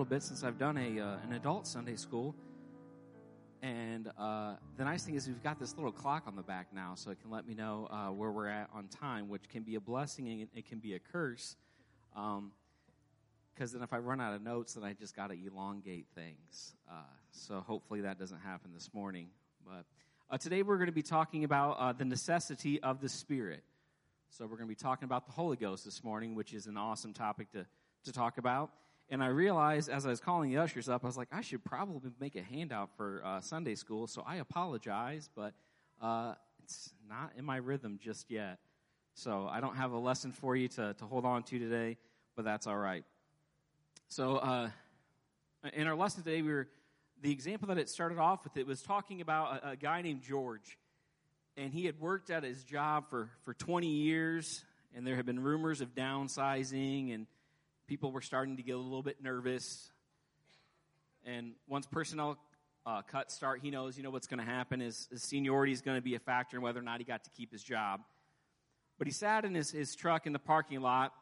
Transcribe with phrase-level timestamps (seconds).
[0.00, 2.34] little bit since I've done a uh, an adult Sunday school.
[3.60, 6.94] And uh, the nice thing is we've got this little clock on the back now,
[6.94, 9.74] so it can let me know uh, where we're at on time, which can be
[9.74, 11.54] a blessing and it can be a curse.
[12.14, 12.52] Because um,
[13.74, 16.76] then if I run out of notes, then I just got to elongate things.
[16.90, 16.94] Uh,
[17.32, 19.28] so hopefully that doesn't happen this morning.
[19.66, 19.84] But
[20.30, 23.64] uh, today we're going to be talking about uh, the necessity of the Spirit.
[24.30, 26.78] So we're going to be talking about the Holy Ghost this morning, which is an
[26.78, 27.66] awesome topic to,
[28.04, 28.70] to talk about.
[29.10, 31.64] And I realized as I was calling the ushers up, I was like, I should
[31.64, 34.06] probably make a handout for uh, Sunday school.
[34.06, 35.52] So I apologize, but
[36.00, 38.58] uh, it's not in my rhythm just yet.
[39.14, 41.96] So I don't have a lesson for you to, to hold on to today,
[42.36, 43.04] but that's all right.
[44.08, 44.70] So uh,
[45.74, 46.68] in our lesson today, we were
[47.20, 48.56] the example that it started off with.
[48.56, 50.78] It was talking about a, a guy named George,
[51.56, 55.40] and he had worked at his job for for 20 years, and there had been
[55.40, 57.26] rumors of downsizing and
[57.90, 59.90] people were starting to get a little bit nervous.
[61.26, 62.38] And once personnel
[62.86, 65.80] uh, cuts start, he knows, you know, what's going to happen is his seniority is
[65.80, 68.00] going to be a factor in whether or not he got to keep his job.
[68.96, 71.12] But he sat in his, his truck in the parking lot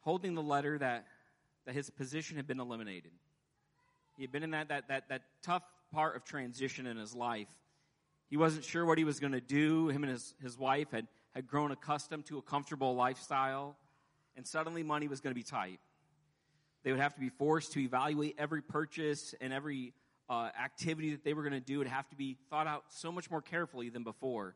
[0.00, 1.06] holding the letter that,
[1.64, 3.12] that his position had been eliminated.
[4.18, 7.48] He had been in that, that, that, that tough part of transition in his life.
[8.28, 9.88] He wasn't sure what he was going to do.
[9.88, 13.78] Him and his, his wife had, had grown accustomed to a comfortable lifestyle,
[14.36, 15.80] and suddenly money was going to be tight.
[16.84, 19.94] They would have to be forced to evaluate every purchase and every
[20.28, 21.78] uh, activity that they were going to do.
[21.78, 24.54] Would have to be thought out so much more carefully than before.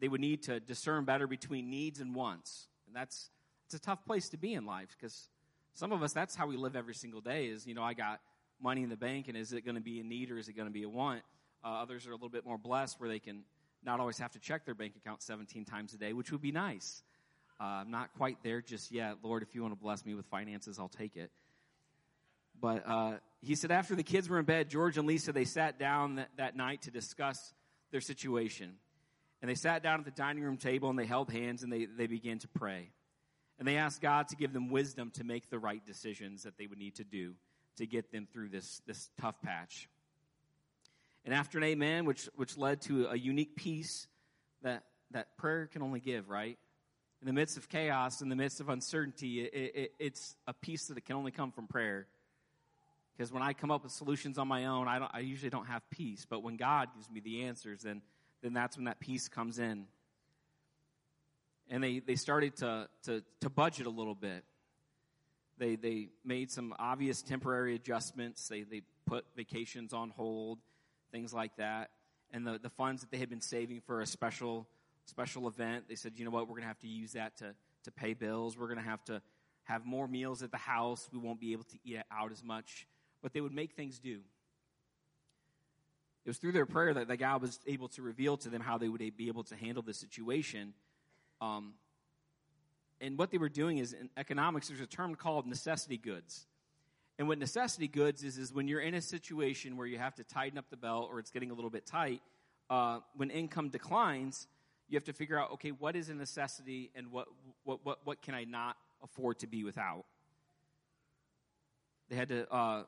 [0.00, 2.68] They would need to discern better between needs and wants.
[2.86, 3.30] And that's
[3.66, 5.28] it's a tough place to be in life because
[5.74, 8.20] some of us, that's how we live every single day is, you know, I got
[8.60, 10.54] money in the bank and is it going to be a need or is it
[10.54, 11.22] going to be a want?
[11.62, 13.42] Uh, others are a little bit more blessed where they can
[13.84, 16.50] not always have to check their bank account 17 times a day, which would be
[16.50, 17.02] nice.
[17.60, 19.16] Uh, I'm not quite there just yet.
[19.22, 21.30] Lord, if you want to bless me with finances, I'll take it.
[22.60, 25.78] But uh, he said after the kids were in bed, George and Lisa, they sat
[25.78, 27.52] down that, that night to discuss
[27.90, 28.74] their situation.
[29.40, 31.86] And they sat down at the dining room table and they held hands and they,
[31.86, 32.90] they began to pray.
[33.58, 36.66] And they asked God to give them wisdom to make the right decisions that they
[36.66, 37.34] would need to do
[37.76, 39.88] to get them through this, this tough patch.
[41.24, 44.06] And after an amen, which, which led to a unique peace
[44.62, 46.58] that, that prayer can only give, right?
[47.20, 50.86] In the midst of chaos, in the midst of uncertainty, it, it, it's a peace
[50.86, 52.06] that can only come from prayer.
[53.16, 55.82] Because when I come up with solutions on my own, I, I, usually don't have
[55.90, 56.24] peace.
[56.28, 58.02] But when God gives me the answers, then,
[58.42, 59.86] then that's when that peace comes in.
[61.68, 64.44] And they, they started to, to, to budget a little bit.
[65.58, 68.46] They, they made some obvious temporary adjustments.
[68.46, 70.60] They, they put vacations on hold,
[71.10, 71.90] things like that.
[72.30, 74.68] And the, the funds that they had been saving for a special
[75.08, 75.84] special event.
[75.88, 77.54] They said, you know what, we're going to have to use that to,
[77.84, 78.56] to pay bills.
[78.56, 79.22] We're going to have to
[79.64, 81.08] have more meals at the house.
[81.12, 82.86] We won't be able to eat out as much.
[83.22, 84.20] But they would make things do.
[86.24, 88.76] It was through their prayer that, that God was able to reveal to them how
[88.76, 90.74] they would be able to handle the situation.
[91.40, 91.74] Um,
[93.00, 96.46] and what they were doing is in economics, there's a term called necessity goods.
[97.18, 100.24] And what necessity goods is, is when you're in a situation where you have to
[100.24, 102.20] tighten up the belt or it's getting a little bit tight,
[102.70, 104.46] uh, when income declines,
[104.88, 107.28] you have to figure out, okay, what is a necessity and what,
[107.64, 110.04] what, what, what can I not afford to be without?
[112.08, 112.84] They had to uh,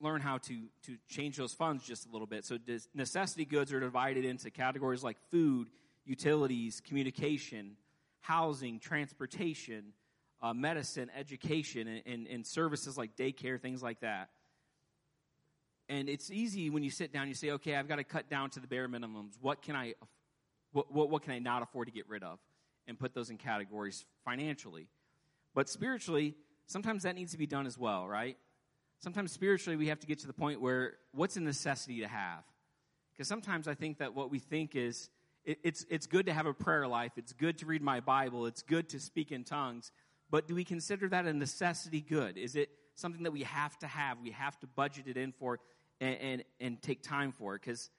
[0.00, 2.44] learn how to, to change those funds just a little bit.
[2.44, 2.58] So
[2.94, 5.68] necessity goods are divided into categories like food,
[6.06, 7.76] utilities, communication,
[8.20, 9.92] housing, transportation,
[10.42, 14.30] uh, medicine, education, and, and, and services like daycare, things like that.
[15.88, 18.48] And it's easy when you sit down, you say, okay, I've got to cut down
[18.50, 19.34] to the bare minimums.
[19.40, 19.94] What can I
[20.72, 22.38] what, what, what can I not afford to get rid of?
[22.88, 24.88] And put those in categories financially.
[25.54, 26.34] But spiritually,
[26.66, 28.36] sometimes that needs to be done as well, right?
[28.98, 32.42] Sometimes spiritually, we have to get to the point where what's a necessity to have?
[33.12, 35.10] Because sometimes I think that what we think is
[35.44, 38.46] it, it's, it's good to have a prayer life, it's good to read my Bible,
[38.46, 39.90] it's good to speak in tongues,
[40.30, 42.38] but do we consider that a necessity good?
[42.38, 44.18] Is it something that we have to have?
[44.22, 45.58] We have to budget it in for
[46.00, 47.54] and, and, and take time for?
[47.54, 47.90] Because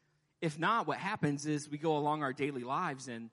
[0.44, 3.30] if not, what happens is we go along our daily lives and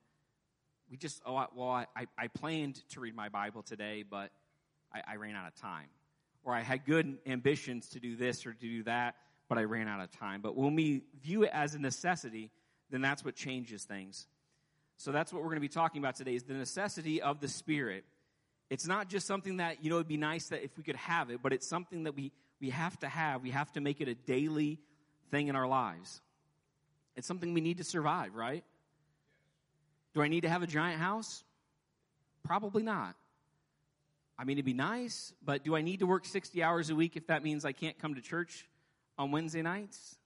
[0.89, 4.31] we just, oh, well, I, I planned to read my Bible today, but
[4.95, 5.89] I, I ran out of time.
[6.45, 9.17] Or I had good ambitions to do this or to do that,
[9.49, 10.41] but I ran out of time.
[10.41, 12.53] But when we view it as a necessity,
[12.91, 14.29] then that's what changes things.
[14.97, 17.49] So that's what we're going to be talking about today is the necessity of the
[17.49, 18.05] Spirit.
[18.69, 21.29] It's not just something that, you know, it'd be nice that if we could have
[21.31, 22.31] it, but it's something that we,
[22.61, 23.43] we have to have.
[23.43, 24.79] We have to make it a daily
[25.33, 26.21] thing in our lives.
[27.17, 28.65] It's something we need to survive, right?
[30.15, 31.45] Do I need to have a giant house?
[32.45, 33.15] Probably not.
[34.39, 37.17] I mean, it'd be nice, but do I need to work 60 hours a week
[37.17, 38.67] if that means I can't come to church
[39.19, 40.17] on Wednesday nights?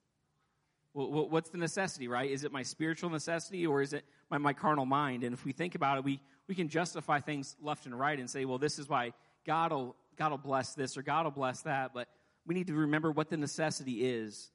[0.95, 2.31] Well, what's the necessity, right?
[2.31, 5.25] Is it my spiritual necessity or is it my, my carnal mind?
[5.25, 8.31] And if we think about it, we, we can justify things left and right and
[8.31, 9.13] say, well, this is why
[9.45, 11.93] God will, God will bless this or God will bless that.
[11.93, 12.07] But
[12.47, 14.53] we need to remember what the necessity is.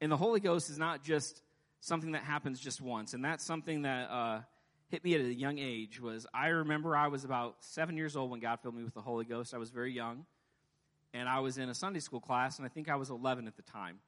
[0.00, 1.42] And the Holy Ghost is not just
[1.84, 3.12] something that happens just once.
[3.12, 4.40] And that's something that uh,
[4.88, 8.30] hit me at a young age was I remember I was about seven years old
[8.30, 9.52] when God filled me with the Holy Ghost.
[9.52, 10.24] I was very young.
[11.12, 13.54] And I was in a Sunday school class, and I think I was 11 at
[13.54, 13.98] the time.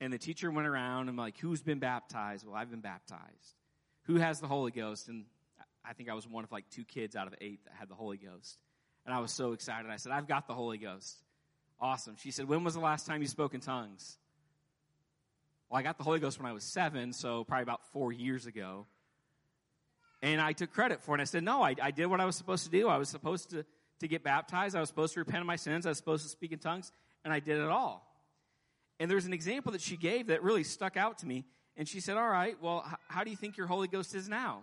[0.00, 2.46] And the teacher went around and like, who's been baptized?
[2.46, 3.56] Well, I've been baptized.
[4.02, 5.08] Who has the Holy Ghost?
[5.08, 5.24] And
[5.84, 7.94] I think I was one of like two kids out of eight that had the
[7.94, 8.58] Holy Ghost.
[9.06, 9.90] And I was so excited.
[9.90, 11.16] I said, I've got the Holy Ghost.
[11.80, 12.16] Awesome.
[12.18, 14.18] She said, when was the last time you spoke in tongues?
[15.74, 18.46] Well, I got the Holy Ghost when I was seven, so probably about four years
[18.46, 18.86] ago.
[20.22, 21.14] And I took credit for it.
[21.14, 22.86] And I said, no, I, I did what I was supposed to do.
[22.86, 23.64] I was supposed to,
[23.98, 24.76] to get baptized.
[24.76, 25.84] I was supposed to repent of my sins.
[25.84, 26.92] I was supposed to speak in tongues.
[27.24, 28.06] And I did it all.
[29.00, 31.44] And there's an example that she gave that really stuck out to me.
[31.76, 34.28] And she said, All right, well, h- how do you think your Holy Ghost is
[34.28, 34.62] now?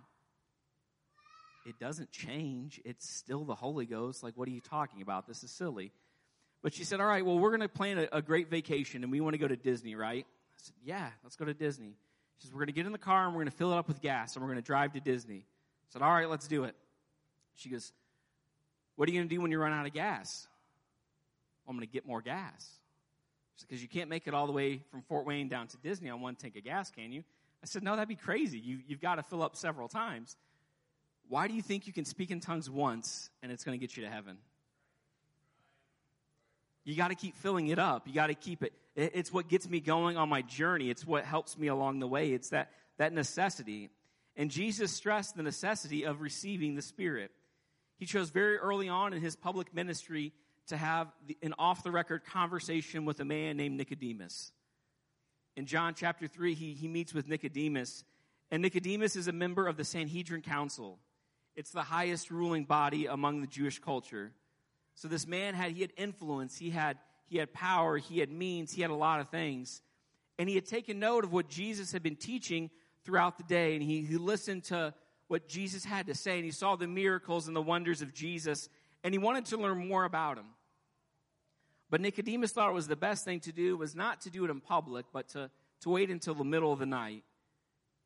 [1.66, 2.80] It doesn't change.
[2.86, 4.22] It's still the Holy Ghost.
[4.22, 5.28] Like, what are you talking about?
[5.28, 5.92] This is silly.
[6.62, 9.12] But she said, All right, well, we're going to plan a, a great vacation and
[9.12, 10.26] we want to go to Disney, right?
[10.62, 11.96] Said, Yeah, let's go to Disney.
[12.38, 13.76] She says, We're going to get in the car and we're going to fill it
[13.76, 15.44] up with gas and we're going to drive to Disney.
[15.44, 16.74] I said, All right, let's do it.
[17.54, 17.92] She goes,
[18.96, 20.46] What are you going to do when you run out of gas?
[21.64, 22.68] Well, I'm going to get more gas
[23.62, 26.20] because you can't make it all the way from Fort Wayne down to Disney on
[26.20, 27.22] one tank of gas, can you?
[27.62, 28.58] I said, no, that'd be crazy.
[28.58, 30.36] You, you've got to fill up several times.
[31.28, 33.96] Why do you think you can speak in tongues once and it's going to get
[33.96, 34.38] you to heaven?
[36.84, 38.08] You got to keep filling it up.
[38.08, 38.72] You got to keep it.
[38.94, 40.90] It's what gets me going on my journey.
[40.90, 42.32] It's what helps me along the way.
[42.32, 43.90] It's that, that necessity.
[44.36, 47.30] And Jesus stressed the necessity of receiving the Spirit.
[47.98, 50.32] He chose very early on in his public ministry
[50.68, 51.08] to have
[51.42, 54.52] an off the record conversation with a man named Nicodemus.
[55.56, 58.04] In John chapter 3, he, he meets with Nicodemus,
[58.50, 60.98] and Nicodemus is a member of the Sanhedrin Council.
[61.54, 64.32] It's the highest ruling body among the Jewish culture.
[64.94, 68.72] So this man had he had influence, he had he had power, he had means,
[68.72, 69.80] he had a lot of things.
[70.38, 72.70] And he had taken note of what Jesus had been teaching
[73.04, 74.94] throughout the day, and he, he listened to
[75.28, 78.68] what Jesus had to say, and he saw the miracles and the wonders of Jesus,
[79.02, 80.46] and he wanted to learn more about him.
[81.90, 84.50] But Nicodemus thought it was the best thing to do was not to do it
[84.50, 85.50] in public, but to,
[85.80, 87.24] to wait until the middle of the night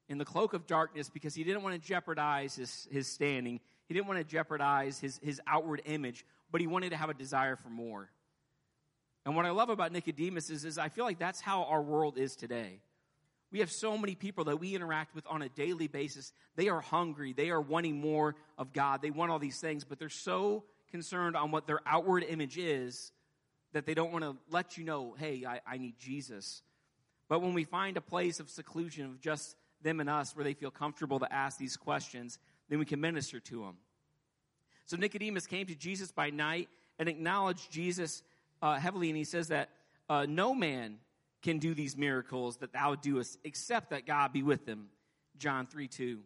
[0.08, 3.60] in the cloak of darkness because he didn't want to jeopardize his, his standing.
[3.86, 7.14] He didn't want to jeopardize his, his outward image, but he wanted to have a
[7.14, 8.10] desire for more.
[9.24, 12.16] And what I love about Nicodemus is, is I feel like that's how our world
[12.16, 12.80] is today.
[13.50, 16.32] We have so many people that we interact with on a daily basis.
[16.56, 17.32] They are hungry.
[17.32, 19.02] They are wanting more of God.
[19.02, 23.12] They want all these things, but they're so concerned on what their outward image is
[23.72, 26.62] that they don't want to let you know, hey, I, I need Jesus.
[27.28, 30.54] But when we find a place of seclusion of just them and us where they
[30.54, 32.38] feel comfortable to ask these questions,
[32.68, 33.76] then we can minister to them.
[34.86, 36.68] So Nicodemus came to Jesus by night
[36.98, 38.22] and acknowledged Jesus
[38.62, 39.68] uh, heavily, and he says that
[40.08, 40.98] uh, no man
[41.42, 44.88] can do these miracles that thou doest except that God be with them.
[45.38, 46.20] John 3 2.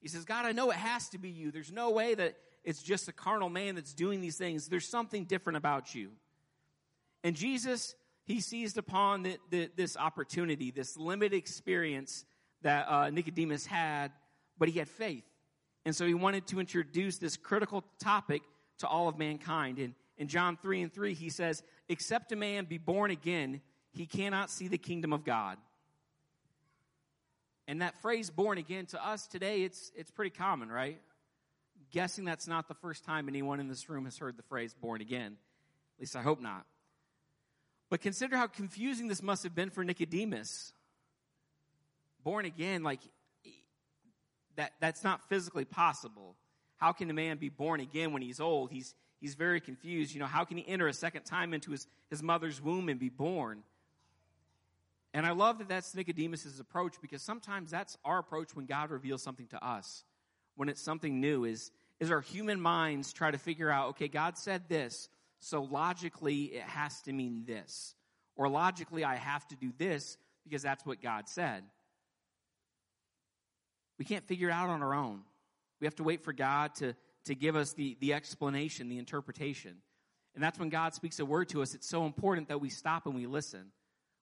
[0.00, 1.50] He says, God, I know it has to be you.
[1.50, 4.68] There's no way that it's just a carnal man that's doing these things.
[4.68, 6.10] There's something different about you.
[7.24, 7.94] And Jesus,
[8.24, 12.24] he seized upon the, the, this opportunity, this limited experience
[12.62, 14.12] that uh, Nicodemus had,
[14.58, 15.24] but he had faith.
[15.86, 18.42] And so he wanted to introduce this critical topic
[18.78, 19.78] to all of mankind.
[19.78, 23.62] And in John 3 and 3, he says, Except a man be born again,
[23.92, 25.56] he cannot see the kingdom of God.
[27.66, 31.00] And that phrase born again to us today, it's, it's pretty common, right?
[31.90, 35.00] guessing that's not the first time anyone in this room has heard the phrase born
[35.00, 35.36] again.
[35.96, 36.66] At least I hope not.
[37.88, 40.72] But consider how confusing this must have been for Nicodemus.
[42.24, 43.00] Born again, like
[44.56, 46.36] that, that's not physically possible.
[46.76, 48.70] How can a man be born again when he's old?
[48.70, 50.12] He's, he's very confused.
[50.12, 53.00] You know, how can he enter a second time into his, his mother's womb and
[53.00, 53.62] be born?
[55.14, 59.22] And I love that that's Nicodemus' approach because sometimes that's our approach when God reveals
[59.22, 60.04] something to us
[60.56, 61.70] when it's something new is,
[62.00, 65.08] is our human minds try to figure out, okay, God said this,
[65.38, 67.94] so logically it has to mean this.
[68.34, 71.62] Or logically I have to do this because that's what God said.
[73.98, 75.22] We can't figure it out on our own.
[75.80, 76.94] We have to wait for God to,
[77.26, 79.76] to give us the, the explanation, the interpretation.
[80.34, 81.74] And that's when God speaks a word to us.
[81.74, 83.72] It's so important that we stop and we listen.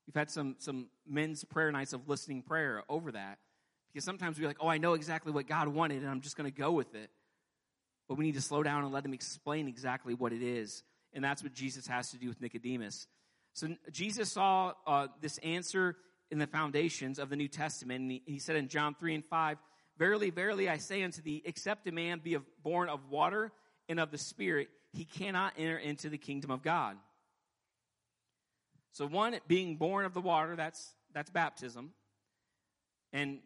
[0.07, 3.39] We've had some, some men's prayer nights of listening prayer over that.
[3.93, 6.51] Because sometimes we're like, oh, I know exactly what God wanted, and I'm just going
[6.51, 7.11] to go with it.
[8.09, 10.83] but we need to slow down and let him explain exactly what it is.
[11.13, 13.07] And that's what Jesus has to do with Nicodemus.
[13.55, 15.97] So Jesus saw uh, this answer
[16.31, 18.03] in the foundations of the New Testament.
[18.03, 19.59] And he, he said in John 3 and 5,
[19.97, 23.53] Verily, verily, I say unto thee, except a man be of, born of water
[23.89, 26.97] and of the Spirit, he cannot enter into the kingdom of God.
[28.93, 31.93] So, one, being born of the water, that's, that's baptism.
[33.13, 33.39] And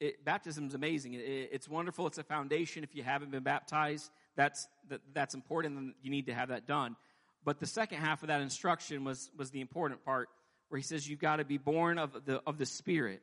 [0.00, 1.14] it, baptism is amazing.
[1.14, 1.20] It,
[1.52, 2.06] it's wonderful.
[2.06, 2.84] It's a foundation.
[2.84, 6.96] If you haven't been baptized, that's, that, that's important, you need to have that done.
[7.44, 10.28] But the second half of that instruction was, was the important part,
[10.72, 13.20] where he says you've got to be born of the, of the Spirit.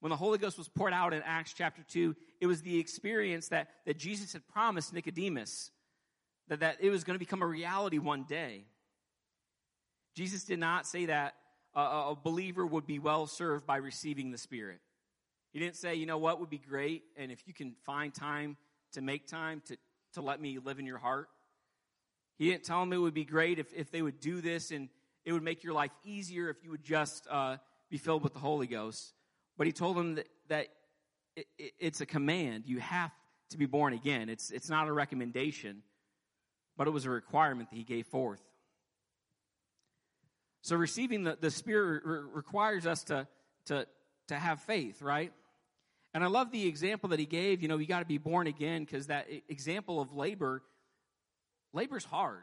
[0.00, 3.48] When the Holy Ghost was poured out in Acts chapter 2, it was the experience
[3.48, 5.70] that, that Jesus had promised Nicodemus
[6.48, 8.66] that, that it was going to become a reality one day.
[10.14, 11.32] Jesus did not say that
[11.74, 14.80] a, a believer would be well served by receiving the Spirit.
[15.54, 18.58] He didn't say, you know what would be great, and if you can find time
[18.92, 19.78] to make time to,
[20.12, 21.30] to let me live in your heart.
[22.36, 24.90] He didn't tell them it would be great if, if they would do this and
[25.24, 27.56] it would make your life easier if you would just uh,
[27.90, 29.14] be filled with the Holy Ghost.
[29.56, 30.68] But he told them that, that
[31.36, 32.64] it, it, it's a command.
[32.66, 33.12] You have
[33.50, 34.28] to be born again.
[34.28, 35.82] It's, it's not a recommendation,
[36.76, 38.42] but it was a requirement that he gave forth.
[40.62, 43.26] So receiving the, the Spirit re- requires us to,
[43.66, 43.86] to,
[44.28, 45.32] to have faith, right?
[46.14, 47.62] And I love the example that he gave.
[47.62, 50.62] You know, you got to be born again because that example of labor,
[51.72, 52.42] labor's hard.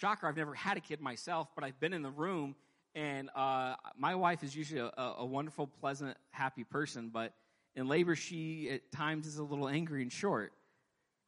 [0.00, 2.54] Shocker, I've never had a kid myself, but I've been in the room,
[2.94, 7.34] and uh, my wife is usually a, a, wonderful, pleasant, happy person, but
[7.76, 10.52] in labor, she at times is a little angry and short.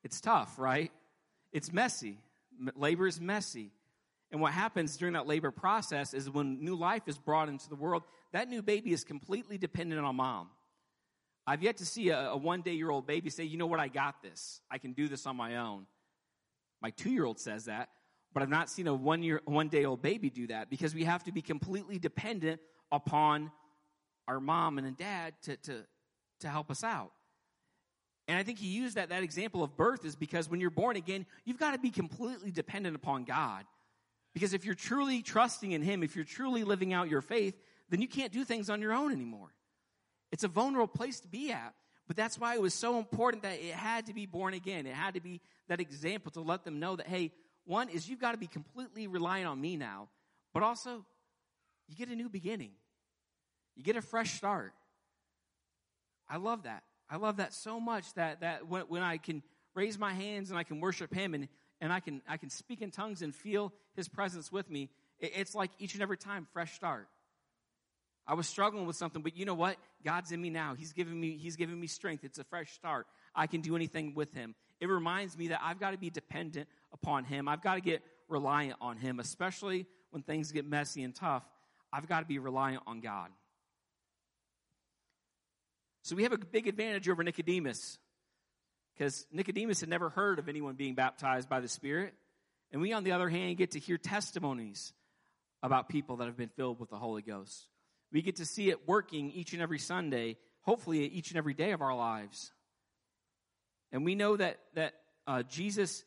[0.05, 0.91] It's tough, right?
[1.53, 2.17] It's messy.
[2.75, 3.73] Labor is messy.
[4.31, 7.77] And what happens during that labor process is when new life is brought into the
[7.77, 10.49] world, that new baby is completely dependent on mom.
[11.47, 13.81] I've yet to see a, a one day year old baby say, you know what,
[13.81, 14.63] I got this.
[14.71, 15.87] I can do this on my own.
[16.81, 17.91] My two year old says that,
[18.35, 21.05] but I've not seen a one year, one day old baby do that because we
[21.05, 22.61] have to be completely dependent
[22.91, 23.51] upon
[24.29, 25.85] our mom and dad to, to,
[26.41, 27.13] to help us out.
[28.29, 30.97] And I think he used that, that example of birth is because when you're born
[30.97, 33.65] again, you've got to be completely dependent upon God.
[34.33, 37.55] Because if you're truly trusting in Him, if you're truly living out your faith,
[37.91, 39.53] then you can't do things on your own anymore.
[40.31, 41.75] It's a vulnerable place to be at.
[42.07, 44.87] But that's why it was so important that it had to be born again.
[44.87, 47.33] It had to be that example to let them know that, hey,
[47.65, 50.09] one is you've got to be completely reliant on me now,
[50.53, 51.05] but also
[51.89, 52.73] you get a new beginning.
[53.77, 54.73] You get a fresh start.
[56.29, 56.83] I love that.
[57.09, 59.43] I love that so much that, that when, when I can
[59.75, 61.49] raise my hands and I can worship Him and
[61.83, 64.89] and I can, I can speak in tongues and feel his presence with me,
[65.19, 67.09] it's like each and every time, fresh start.
[68.25, 69.77] I was struggling with something, but you know what?
[70.05, 70.77] God's in me now.
[70.79, 72.23] He's giving me, he's giving me strength.
[72.23, 73.09] It's a fresh start.
[73.35, 74.55] I can do anything with him.
[74.81, 77.49] It reminds me that I've got to be dependent upon him.
[77.49, 81.45] I've got to get reliant on him, especially when things get messy and tough.
[81.93, 83.29] I've got to be reliant on God.
[86.03, 87.99] So we have a big advantage over Nicodemus
[88.95, 92.15] because Nicodemus had never heard of anyone being baptized by the Spirit.
[92.73, 94.93] And we, on the other hand, get to hear testimonies
[95.63, 97.69] about people that have been filled with the Holy Ghost.
[98.11, 101.73] We get to see it working each and every Sunday, hopefully each and every day
[101.73, 102.53] of our lives.
[103.93, 104.95] And we know that, that
[105.27, 106.05] uh, Jesus,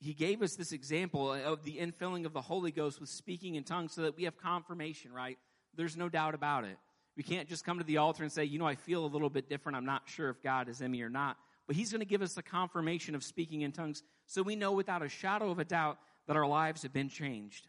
[0.00, 3.64] he gave us this example of the infilling of the Holy Ghost with speaking in
[3.64, 5.38] tongues so that we have confirmation, right?
[5.76, 6.76] There's no doubt about it.
[7.16, 9.30] We can't just come to the altar and say, you know, I feel a little
[9.30, 9.76] bit different.
[9.76, 11.36] I'm not sure if God is in me or not
[11.70, 14.72] but he's going to give us the confirmation of speaking in tongues so we know
[14.72, 17.68] without a shadow of a doubt that our lives have been changed.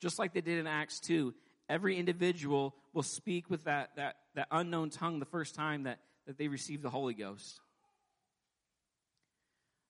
[0.00, 1.34] Just like they did in Acts 2,
[1.68, 5.98] every individual will speak with that, that, that unknown tongue the first time that,
[6.28, 7.60] that they receive the Holy Ghost.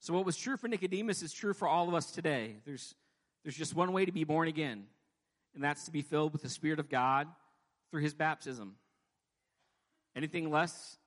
[0.04, 2.56] So, what was true for Nicodemus is true for all of us today.
[2.66, 2.94] There's,
[3.42, 4.84] there's just one way to be born again,
[5.54, 7.26] and that's to be filled with the Spirit of God
[7.90, 8.74] through his baptism.
[10.14, 10.98] Anything less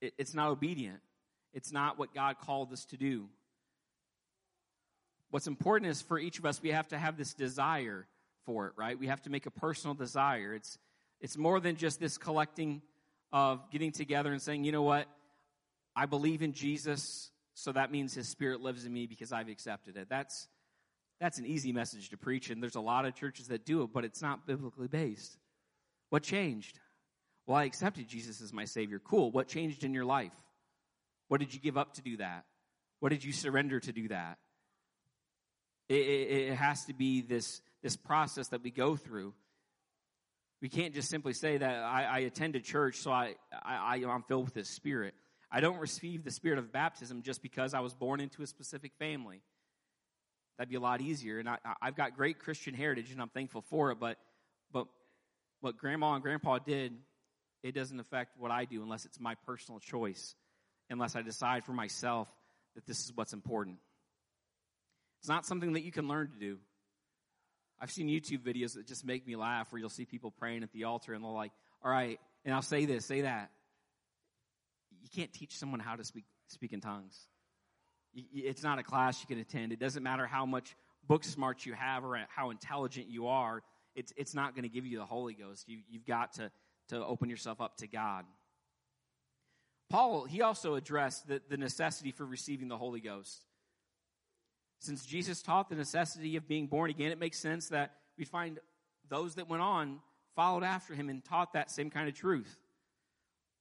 [0.00, 1.00] it, it's not obedient.
[1.52, 3.28] It's not what God called us to do.
[5.28, 8.06] What's important is for each of us, we have to have this desire
[8.46, 8.98] for it, right?
[8.98, 10.54] We have to make a personal desire.
[10.54, 10.78] It's,
[11.20, 12.80] it's more than just this collecting
[13.30, 15.06] of getting together and saying, you know what?
[15.94, 19.96] I believe in Jesus, so that means his spirit lives in me because I've accepted
[19.96, 20.08] it.
[20.10, 20.46] That's,
[21.18, 23.94] that's an easy message to preach, and there's a lot of churches that do it,
[23.94, 25.38] but it's not biblically based.
[26.10, 26.78] What changed?
[27.46, 28.98] Well, I accepted Jesus as my Savior.
[28.98, 29.30] Cool.
[29.30, 30.34] What changed in your life?
[31.28, 32.44] What did you give up to do that?
[33.00, 34.36] What did you surrender to do that?
[35.88, 39.32] It, it, it has to be this, this process that we go through.
[40.60, 44.24] We can't just simply say that I, I attend a church, so I, I, I'm
[44.24, 45.14] filled with His Spirit.
[45.56, 48.92] I don't receive the spirit of baptism just because I was born into a specific
[48.98, 49.40] family.
[50.58, 51.38] That'd be a lot easier.
[51.38, 53.98] And I, I've got great Christian heritage, and I'm thankful for it.
[53.98, 54.18] But,
[54.70, 54.86] but
[55.62, 56.92] what grandma and grandpa did,
[57.62, 60.34] it doesn't affect what I do unless it's my personal choice,
[60.90, 62.28] unless I decide for myself
[62.74, 63.78] that this is what's important.
[65.20, 66.58] It's not something that you can learn to do.
[67.80, 70.72] I've seen YouTube videos that just make me laugh where you'll see people praying at
[70.72, 73.50] the altar and they're like, all right, and I'll say this, say that.
[75.06, 77.28] You can't teach someone how to speak, speak in tongues.
[78.34, 79.70] It's not a class you can attend.
[79.70, 80.74] It doesn't matter how much
[81.06, 83.62] book smarts you have or how intelligent you are.
[83.94, 85.68] It's, it's not going to give you the Holy Ghost.
[85.68, 86.50] You, you've got to,
[86.88, 88.24] to open yourself up to God.
[89.90, 93.44] Paul, he also addressed the, the necessity for receiving the Holy Ghost.
[94.80, 98.58] Since Jesus taught the necessity of being born again, it makes sense that we find
[99.08, 100.00] those that went on
[100.34, 102.58] followed after him and taught that same kind of truth.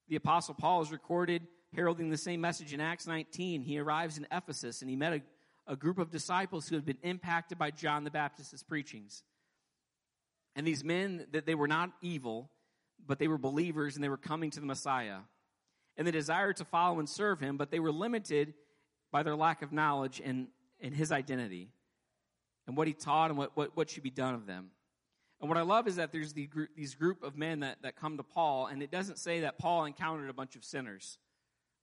[0.08, 3.62] The Apostle Paul is recorded heralding the same message in Acts 19.
[3.62, 5.22] He arrives in Ephesus and he met a,
[5.74, 9.24] a group of disciples who had been impacted by John the Baptist's preachings.
[10.56, 12.50] And these men, that they were not evil,
[13.06, 15.20] but they were believers and they were coming to the Messiah.
[15.98, 18.54] And they desired to follow and serve him, but they were limited
[19.12, 20.48] by their lack of knowledge and,
[20.80, 21.72] and his identity
[22.68, 24.72] and what he taught and what, what, what should be done of them.
[25.40, 27.96] And what I love is that there's the group, these group of men that, that
[27.96, 31.18] come to Paul, and it doesn't say that Paul encountered a bunch of sinners,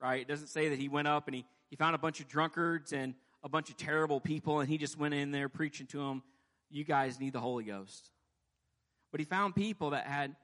[0.01, 0.23] right?
[0.23, 2.93] It doesn't say that he went up and he, he found a bunch of drunkards
[2.93, 6.23] and a bunch of terrible people, and he just went in there preaching to them,
[6.71, 8.11] you guys need the Holy Ghost.
[9.11, 10.35] But he found people that had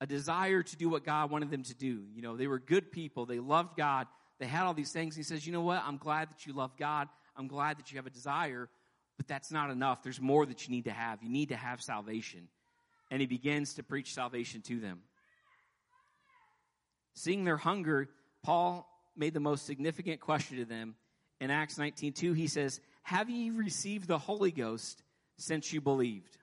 [0.00, 2.04] a desire to do what God wanted them to do.
[2.14, 3.26] You know, they were good people.
[3.26, 4.06] They loved God.
[4.38, 5.14] They had all these things.
[5.14, 5.82] And He says, you know what?
[5.86, 7.08] I'm glad that you love God.
[7.36, 8.68] I'm glad that you have a desire,
[9.20, 10.02] but that's not enough.
[10.02, 11.22] There's more that you need to have.
[11.22, 12.48] You need to have salvation.
[13.10, 15.00] And he begins to preach salvation to them.
[17.12, 18.08] Seeing their hunger,
[18.42, 20.94] Paul made the most significant question to them.
[21.38, 25.02] In Acts 19:2, he says, Have ye received the Holy Ghost
[25.36, 26.38] since you believed?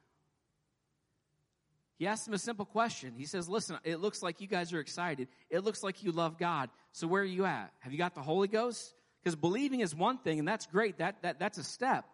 [1.98, 3.15] He asked them a simple question.
[3.17, 5.30] He says, Listen, it looks like you guys are excited.
[5.49, 6.69] It looks like you love God.
[6.91, 7.73] So where are you at?
[7.80, 8.93] Have you got the Holy Ghost?
[9.23, 10.99] Because believing is one thing, and that's great.
[10.99, 12.06] That, that, that's a step.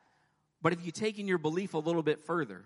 [0.64, 2.64] But if you take in your belief a little bit further,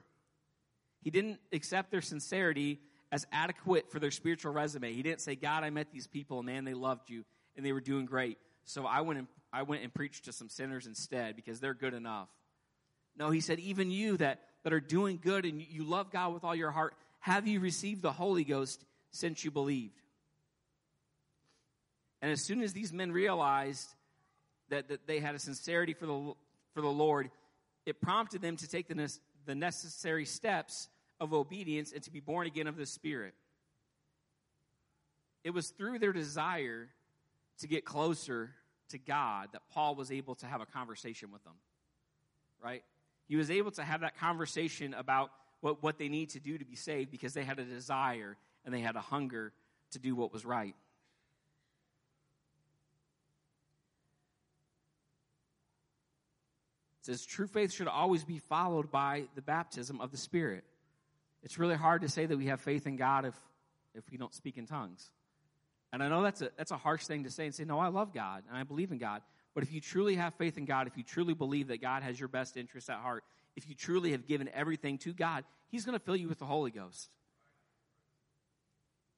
[1.02, 2.80] he didn't accept their sincerity
[3.12, 4.94] as adequate for their spiritual resume.
[4.94, 7.82] He didn't say, God, I met these people, man, they loved you, and they were
[7.82, 8.38] doing great.
[8.66, 11.96] So I went and, I went and preached to some sinners instead because they're good
[11.96, 12.30] enough.
[13.18, 16.44] No, he said, even you that, that are doing good and you love God with
[16.44, 20.00] all your heart, have you received the Holy Ghost since you believed?
[22.22, 23.88] And as soon as these men realized
[24.70, 26.34] that, that they had a sincerity for the,
[26.74, 27.32] for the Lord,
[27.88, 30.90] it prompted them to take the, the necessary steps
[31.22, 33.34] of obedience and to be born again of the Spirit.
[35.46, 36.90] It was through their desire
[37.60, 38.52] to get closer
[38.90, 41.54] to God that Paul was able to have a conversation with them.
[42.62, 42.84] Right?
[43.30, 46.66] He was able to have that conversation about what, what they need to do to
[46.66, 49.54] be saved because they had a desire and they had a hunger
[49.92, 50.76] to do what was right.
[57.08, 60.66] Says true faith should always be followed by the baptism of the Spirit.
[61.42, 63.34] It's really hard to say that we have faith in God if,
[63.96, 65.10] if we don't speak in tongues.
[65.94, 67.88] And I know that's a, that's a harsh thing to say and say, no, I
[67.88, 69.22] love God and I believe in God.
[69.56, 72.20] But if you truly have faith in God, if you truly believe that God has
[72.20, 73.24] your best interest at heart,
[73.56, 76.46] if you truly have given everything to God, He's going to fill you with the
[76.46, 77.10] Holy Ghost.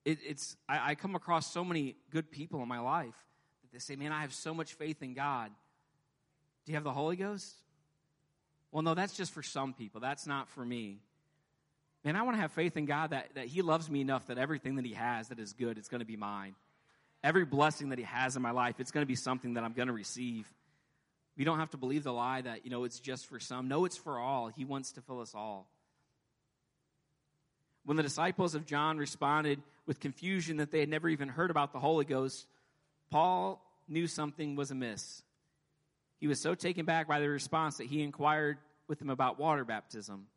[0.06, 3.16] It, it's I, I come across so many good people in my life
[3.64, 5.52] that they say, "Man, I have so much faith in God."
[6.66, 7.54] Do you have the Holy Ghost?
[8.72, 10.00] Well, no, that's just for some people.
[10.00, 11.00] That's not for me.
[12.06, 14.38] Man, I want to have faith in God that, that He loves me enough that
[14.38, 16.56] everything that He has that is good, it's going to be mine.
[17.24, 19.74] Every blessing that He has in my life, it's going to be something that I'm
[19.74, 20.48] going to receive.
[21.36, 23.68] We don't have to believe the lie that, you know, it's just for some.
[23.68, 24.48] No, it's for all.
[24.48, 25.68] He wants to fill us all.
[27.86, 31.74] When the disciples of John responded with confusion that they had never even heard about
[31.74, 32.46] the Holy Ghost,
[33.10, 35.24] Paul knew something was amiss.
[36.20, 39.64] He was so taken back by the response that he inquired with them about water
[39.64, 40.28] baptism.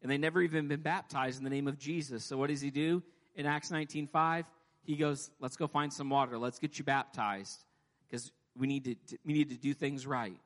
[0.00, 2.24] And they never even been baptized in the name of Jesus.
[2.24, 3.02] So what does he do?
[3.34, 4.46] In Acts 19:5,
[4.82, 6.38] he goes, "Let's go find some water.
[6.38, 7.64] Let's get you baptized
[8.08, 10.38] because we need to, we need to do things right.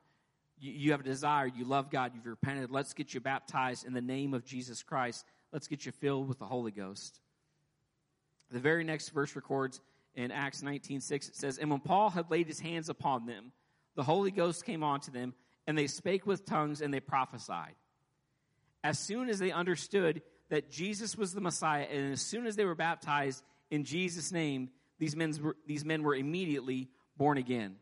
[0.59, 1.47] You, you have a desire.
[1.47, 2.13] You love God.
[2.13, 2.71] You've repented.
[2.71, 5.25] Let's get you baptized in the name of Jesus Christ.
[5.51, 7.19] Let's get you filled with the Holy Ghost.
[8.51, 9.81] The very next verse records
[10.15, 13.51] in Acts 19:6 it says, "And when Paul had laid his hands upon them,
[13.97, 15.33] the Holy Ghost came onto them,
[15.67, 17.75] and they spake with tongues and they prophesied."
[18.81, 22.63] As soon as they understood that Jesus was the Messiah, and as soon as they
[22.63, 27.75] were baptized in Jesus' name, these men were, these men were immediately born again.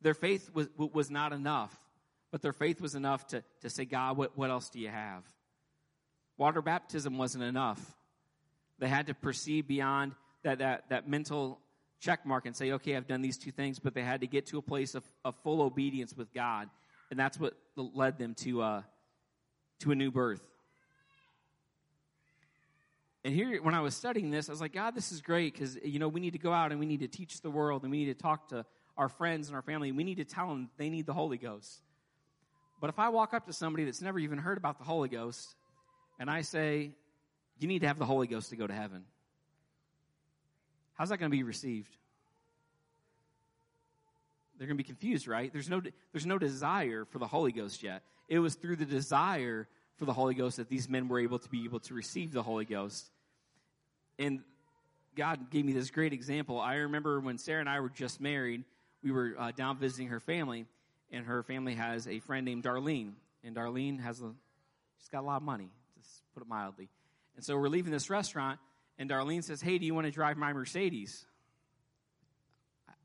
[0.00, 1.76] Their faith was, was not enough,
[2.30, 5.24] but their faith was enough to, to say, God, what, what else do you have?
[6.36, 7.80] Water baptism wasn't enough.
[8.78, 10.14] They had to proceed beyond
[10.44, 11.60] that, that, that mental
[12.00, 14.46] check mark and say, okay, I've done these two things, but they had to get
[14.46, 16.68] to a place of, of full obedience with God.
[17.10, 18.82] And that's what led them to, uh,
[19.80, 20.42] to a new birth.
[23.24, 25.76] And here, when I was studying this, I was like, God, this is great because,
[25.84, 27.90] you know, we need to go out and we need to teach the world and
[27.90, 28.64] we need to talk to
[28.96, 29.90] our friends and our family.
[29.92, 31.80] We need to tell them they need the Holy Ghost.
[32.80, 35.56] But if I walk up to somebody that's never even heard about the Holy Ghost
[36.20, 36.92] and I say,
[37.58, 39.04] you need to have the Holy Ghost to go to heaven,
[40.98, 41.96] how's that going to be received?
[44.58, 45.52] They're going to be confused, right?
[45.52, 45.80] There's no,
[46.12, 48.02] there's no desire for the Holy Ghost yet.
[48.28, 51.48] It was through the desire for the Holy Ghost that these men were able to
[51.48, 53.06] be able to receive the Holy Ghost.
[54.18, 54.40] And
[55.16, 56.60] God gave me this great example.
[56.60, 58.64] I remember when Sarah and I were just married,
[59.02, 60.66] we were uh, down visiting her family,
[61.12, 63.12] and her family has a friend named Darlene.
[63.44, 64.32] And Darlene has a,
[64.98, 66.88] she's got a lot of money, to put it mildly.
[67.36, 68.58] And so we're leaving this restaurant,
[68.98, 71.24] and Darlene says, Hey, do you want to drive my Mercedes?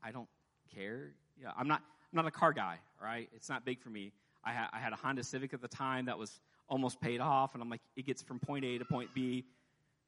[0.02, 0.28] I, don't
[0.74, 1.12] care.
[1.40, 1.80] Yeah, I'm not,
[2.12, 3.30] I'm not a car guy, right?
[3.34, 4.12] It's not big for me.
[4.44, 7.54] I, ha- I had a Honda Civic at the time that was almost paid off,
[7.54, 9.44] and I'm like, it gets from point A to point B.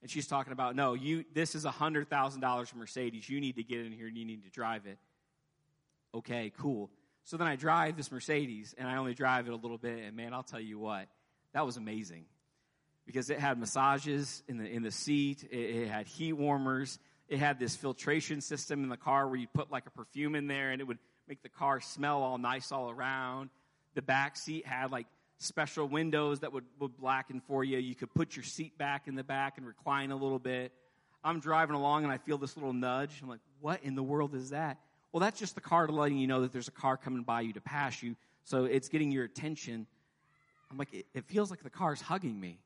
[0.02, 3.28] And she's talking about, no, you, this is a hundred thousand dollars Mercedes.
[3.28, 4.98] You need to get in here and you need to drive it.
[6.14, 6.90] Okay, cool.
[7.24, 10.16] So then I drive this Mercedes, and I only drive it a little bit, and
[10.16, 11.06] man, I'll tell you what,
[11.54, 12.26] that was amazing
[13.06, 17.38] because it had massages in the in the seat, it, it had heat warmers, it
[17.38, 20.70] had this filtration system in the car where you put like a perfume in there,
[20.70, 23.50] and it would make the car smell all nice all around.
[23.94, 25.06] The back seat had like
[25.38, 27.78] special windows that would, would blacken for you.
[27.78, 30.72] You could put your seat back in the back and recline a little bit.
[31.24, 33.18] I'm driving along and I feel this little nudge.
[33.22, 34.78] I'm like, what in the world is that?
[35.12, 37.52] Well, that's just the car letting you know that there's a car coming by you
[37.54, 38.16] to pass you.
[38.44, 39.86] So it's getting your attention.
[40.70, 42.58] I'm like, it, it feels like the car's hugging me.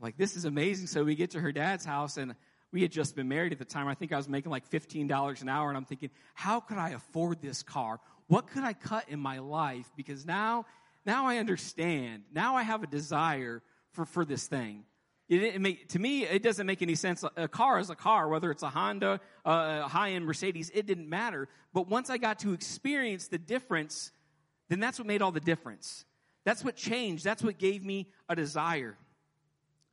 [0.00, 0.86] Like, this is amazing.
[0.86, 2.34] So we get to her dad's house and
[2.72, 3.88] we had just been married at the time.
[3.88, 6.90] I think I was making like $15 an hour and I'm thinking, how could I
[6.90, 8.00] afford this car?
[8.26, 9.90] What could I cut in my life?
[9.96, 10.66] Because now,
[11.04, 12.24] now I understand.
[12.32, 14.84] Now I have a desire for, for this thing.
[15.28, 17.24] It, it make, to me, it doesn't make any sense.
[17.36, 20.86] A car is a car, whether it's a Honda, uh, a high end Mercedes, it
[20.86, 21.48] didn't matter.
[21.72, 24.12] But once I got to experience the difference,
[24.68, 26.04] then that's what made all the difference.
[26.44, 27.24] That's what changed.
[27.24, 28.96] That's what gave me a desire.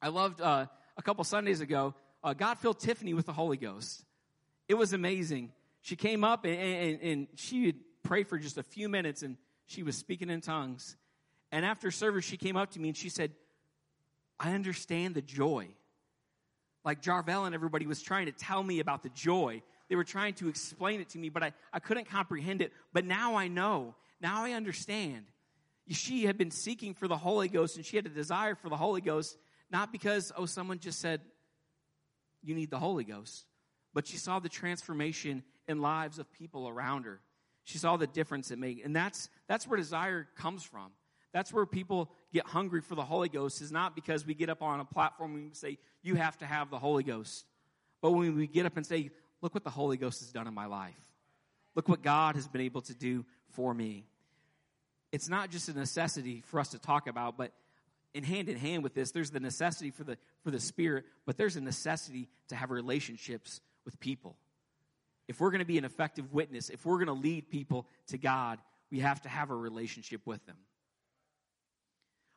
[0.03, 0.65] I loved uh,
[0.97, 4.03] a couple Sundays ago, uh, God filled Tiffany with the Holy Ghost.
[4.67, 5.53] It was amazing.
[5.81, 9.37] She came up and, and, and she would pray for just a few minutes and
[9.65, 10.97] she was speaking in tongues.
[11.53, 13.31] And after service, she came up to me and she said,
[14.37, 15.69] I understand the joy.
[16.83, 19.61] Like Jarvel and everybody was trying to tell me about the joy.
[19.87, 22.73] They were trying to explain it to me, but I, I couldn't comprehend it.
[22.91, 23.95] But now I know.
[24.19, 25.27] Now I understand.
[25.87, 28.75] She had been seeking for the Holy Ghost and she had a desire for the
[28.75, 29.37] Holy Ghost,
[29.73, 31.19] not because, oh, someone just said,
[32.43, 33.45] you need the Holy Ghost,
[33.93, 37.19] but she saw the transformation in lives of people around her.
[37.63, 38.81] She saw the difference it made.
[38.85, 40.91] And that's, that's where desire comes from.
[41.33, 44.61] That's where people get hungry for the Holy Ghost is not because we get up
[44.61, 47.45] on a platform and we say, you have to have the Holy Ghost.
[48.01, 49.09] But when we get up and say,
[49.41, 50.93] look what the Holy Ghost has done in my life.
[51.73, 54.05] Look what God has been able to do for me.
[55.11, 57.51] It's not just a necessity for us to talk about, but
[58.13, 61.37] in hand in hand with this, there's the necessity for the, for the Spirit, but
[61.37, 64.37] there's a necessity to have relationships with people.
[65.27, 68.17] If we're going to be an effective witness, if we're going to lead people to
[68.17, 68.59] God,
[68.91, 70.57] we have to have a relationship with them.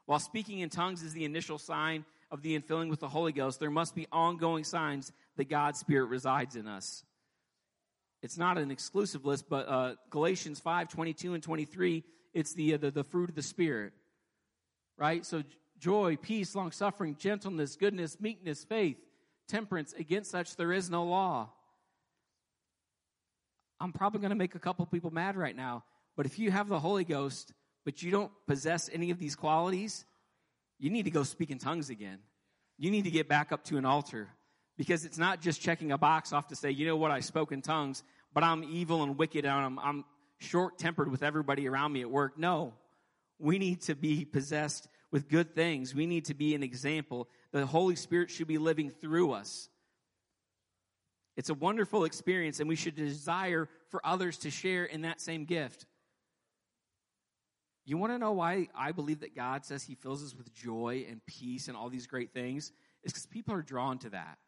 [0.07, 3.61] While speaking in tongues is the initial sign of the infilling with the Holy Ghost,
[3.61, 7.05] there must be ongoing signs that God's Spirit resides in us.
[8.23, 12.77] It's not an exclusive list, but uh, Galatians 5 22 and 23, it's the, uh,
[12.79, 13.93] the, the fruit of the Spirit.
[14.97, 15.27] Right?
[15.27, 15.43] So
[15.87, 18.97] joy, peace, long suffering, gentleness, goodness, meekness, faith,
[19.47, 19.93] temperance.
[19.93, 21.49] Against such there is no law.
[23.79, 25.85] I'm probably going to make a couple people mad right now,
[26.17, 27.53] but if you have the Holy Ghost,
[27.85, 30.05] but you don't possess any of these qualities,
[30.81, 32.19] you need to go speak in tongues again.
[32.79, 34.27] You need to get back up to an altar
[34.77, 37.53] because it's not just checking a box off to say, you know what, I spoke
[37.53, 38.03] in tongues,
[38.35, 40.05] but I'm evil and wicked and I'm, I'm
[40.39, 42.37] short tempered with everybody around me at work.
[42.37, 42.75] No,
[43.39, 45.95] we need to be possessed with good things.
[45.95, 47.29] We need to be an example.
[47.53, 49.69] The Holy Spirit should be living through us.
[51.37, 55.45] It's a wonderful experience, and we should desire for others to share in that same
[55.45, 55.87] gift.
[57.85, 61.07] You want to know why I believe that God says He fills us with joy
[61.09, 62.73] and peace and all these great things?
[63.05, 64.39] It's because people are drawn to that.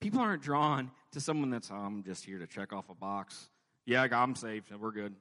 [0.00, 3.48] People aren't drawn to someone that's, oh, I'm just here to check off a box.
[3.86, 4.70] Yeah, I'm saved.
[4.70, 5.14] and We're good.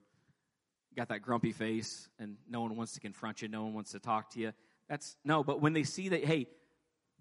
[0.97, 3.47] Got that grumpy face, and no one wants to confront you.
[3.47, 4.51] No one wants to talk to you.
[4.89, 6.47] That's no, but when they see that, hey,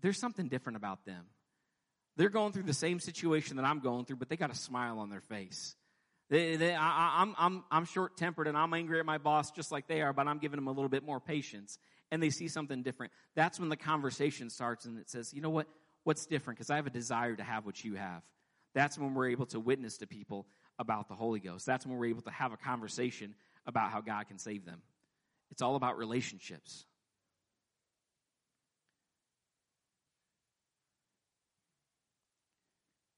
[0.01, 1.27] there's something different about them.
[2.17, 4.99] They're going through the same situation that I'm going through, but they got a smile
[4.99, 5.77] on their face.
[6.31, 9.71] They, they, I, I'm, I'm, I'm short tempered and I'm angry at my boss just
[9.71, 11.79] like they are, but I'm giving them a little bit more patience.
[12.11, 13.13] And they see something different.
[13.35, 15.67] That's when the conversation starts and it says, you know what?
[16.05, 16.59] What's different?
[16.59, 18.23] Because I have a desire to have what you have.
[18.75, 20.47] That's when we're able to witness to people
[20.79, 21.67] about the Holy Ghost.
[21.67, 23.35] That's when we're able to have a conversation
[23.67, 24.81] about how God can save them.
[25.51, 26.85] It's all about relationships.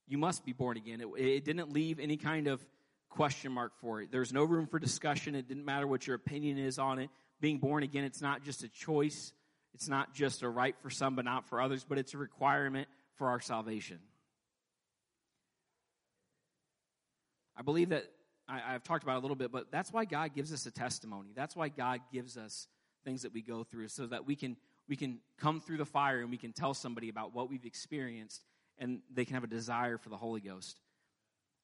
[0.07, 1.01] You must be born again.
[1.01, 2.65] It, it didn't leave any kind of
[3.11, 4.11] question mark for it.
[4.11, 5.35] There's no room for discussion.
[5.35, 7.11] It didn't matter what your opinion is on it.
[7.41, 9.33] Being born again, it's not just a choice.
[9.75, 12.89] It's not just a right for some but not for others, but it's a requirement
[13.17, 13.99] for our salvation.
[17.57, 18.05] I believe that
[18.49, 21.31] I, have talked about a little bit, but that's why God gives us a testimony.
[21.35, 22.67] That's why God gives us
[23.05, 24.57] things that we go through so that we can
[24.89, 28.43] we can come through the fire and we can tell somebody about what we've experienced
[28.79, 30.81] and they can have a desire for the Holy Ghost.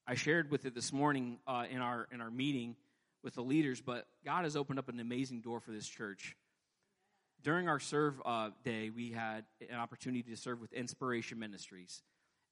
[0.07, 2.75] I shared with it this morning uh, in our in our meeting
[3.23, 6.35] with the leaders, but God has opened up an amazing door for this church.
[7.41, 12.03] During our serve uh, day, we had an opportunity to serve with Inspiration Ministries,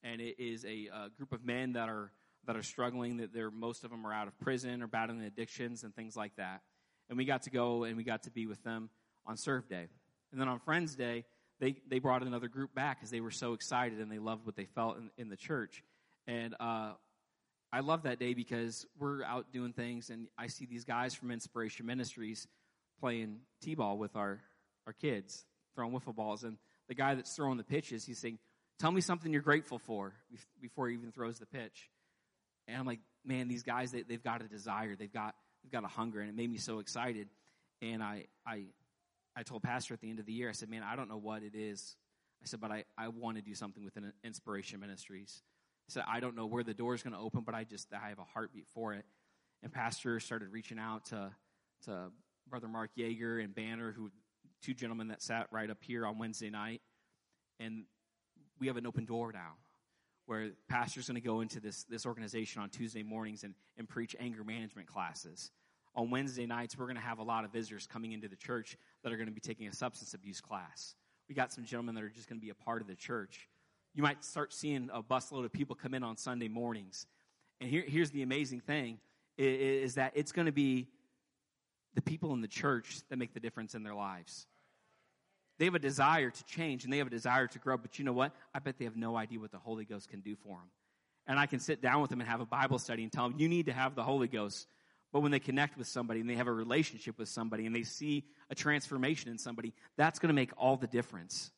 [0.03, 2.11] and it is a, a group of men that are
[2.45, 3.17] that are struggling.
[3.17, 6.35] That they're most of them are out of prison or battling addictions and things like
[6.37, 6.61] that.
[7.09, 8.89] And we got to go and we got to be with them
[9.25, 9.87] on Serve Day,
[10.31, 11.25] and then on Friends Day,
[11.59, 14.55] they they brought another group back because they were so excited and they loved what
[14.55, 15.83] they felt in, in the church.
[16.27, 16.93] And uh,
[17.71, 21.31] I love that day because we're out doing things, and I see these guys from
[21.31, 22.47] Inspiration Ministries
[22.99, 24.39] playing t-ball with our
[24.85, 28.39] our kids, throwing wiffle balls, and the guy that's throwing the pitches, he's saying,
[28.79, 30.13] "Tell me something you're grateful for,"
[30.61, 31.89] before he even throws the pitch.
[32.67, 35.83] And I'm like, man, these guys they, they've got a desire, they've got they've got
[35.83, 37.27] a hunger, and it made me so excited.
[37.81, 38.65] And I I
[39.35, 41.17] I told Pastor at the end of the year, I said, man, I don't know
[41.17, 41.95] what it is.
[42.41, 45.41] I said, but I, I want to do something within Inspiration Ministries.
[45.89, 48.09] So I don't know where the door is going to open, but I just I
[48.09, 49.05] have a heartbeat for it.
[49.61, 51.31] And Pastor started reaching out to
[51.85, 52.11] to
[52.49, 54.11] Brother Mark Yeager and Banner, who
[54.61, 56.81] two gentlemen that sat right up here on Wednesday night,
[57.59, 57.85] and
[58.59, 59.53] we have an open door now
[60.25, 64.15] where pastor's going to go into this this organization on Tuesday mornings and, and preach
[64.19, 65.51] anger management classes.
[65.95, 68.77] On Wednesday nights, we're going to have a lot of visitors coming into the church
[69.03, 70.95] that are going to be taking a substance abuse class.
[71.29, 73.47] We got some gentlemen that are just going to be a part of the church
[73.93, 77.05] you might start seeing a busload of people come in on Sunday mornings.
[77.61, 78.97] And here, here's the amazing thing
[79.37, 80.87] is, is that it's going to be
[81.93, 84.47] the people in the church that make the difference in their lives.
[85.63, 88.03] They have a desire to change and they have a desire to grow, but you
[88.03, 88.33] know what?
[88.53, 90.69] I bet they have no idea what the Holy Ghost can do for them.
[91.25, 93.39] And I can sit down with them and have a Bible study and tell them,
[93.39, 94.67] you need to have the Holy Ghost.
[95.13, 97.83] But when they connect with somebody and they have a relationship with somebody and they
[97.83, 101.49] see a transformation in somebody, that's going to make all the difference.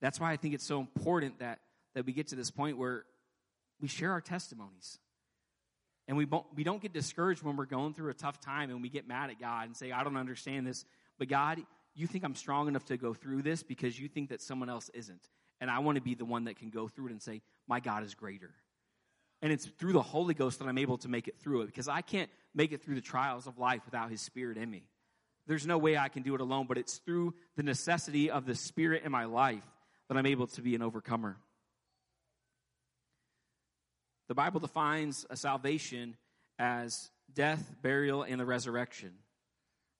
[0.00, 1.60] That's why I think it's so important that,
[1.94, 3.04] that we get to this point where
[3.80, 4.98] we share our testimonies.
[6.08, 6.26] And we,
[6.56, 9.30] we don't get discouraged when we're going through a tough time and we get mad
[9.30, 10.84] at God and say, I don't understand this.
[11.20, 11.60] But God,
[11.94, 14.90] you think I'm strong enough to go through this because you think that someone else
[14.94, 15.28] isn't.
[15.60, 17.80] And I want to be the one that can go through it and say, My
[17.80, 18.50] God is greater.
[19.42, 21.88] And it's through the Holy Ghost that I'm able to make it through it because
[21.88, 24.84] I can't make it through the trials of life without His Spirit in me.
[25.46, 28.54] There's no way I can do it alone, but it's through the necessity of the
[28.54, 29.64] Spirit in my life
[30.08, 31.36] that I'm able to be an overcomer.
[34.28, 36.16] The Bible defines a salvation
[36.58, 39.12] as death, burial, and the resurrection.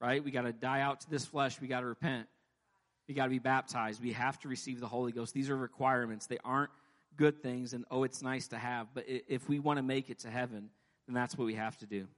[0.02, 0.22] Right?
[0.22, 1.60] We got to die out to this flesh.
[1.60, 2.26] We got to repent.
[3.08, 4.02] We got to be baptized.
[4.02, 5.32] We have to receive the Holy Ghost.
[5.32, 6.26] These are requirements.
[6.26, 6.70] They aren't
[7.16, 8.88] good things and oh, it's nice to have.
[8.94, 10.70] But if we want to make it to heaven,
[11.06, 12.08] then that's what we have to do.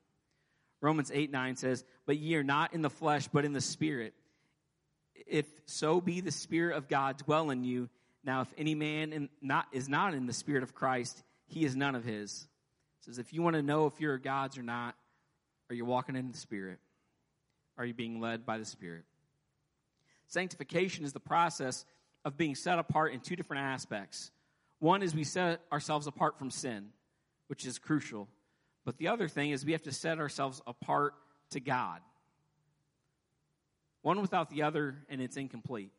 [0.81, 4.15] Romans 8 9 says, But ye are not in the flesh, but in the Spirit
[5.27, 7.89] if so be the Spirit of God dwell in you.
[8.25, 11.77] Now, if any man in, not, is not in the Spirit of Christ, he is
[11.77, 12.47] none of his.
[13.01, 14.95] It says, if you want to know if you're God's or not,
[15.69, 16.79] are you walking in the Spirit?
[17.77, 19.05] Are you being led by the Spirit?
[20.27, 21.85] Sanctification is the process
[22.25, 24.31] of being set apart in two different aspects.
[24.79, 26.91] One is we set ourselves apart from sin,
[27.49, 28.29] which is crucial.
[28.85, 31.15] But the other thing is we have to set ourselves apart
[31.51, 32.01] to God.
[34.03, 35.91] One without the other, and it's incomplete.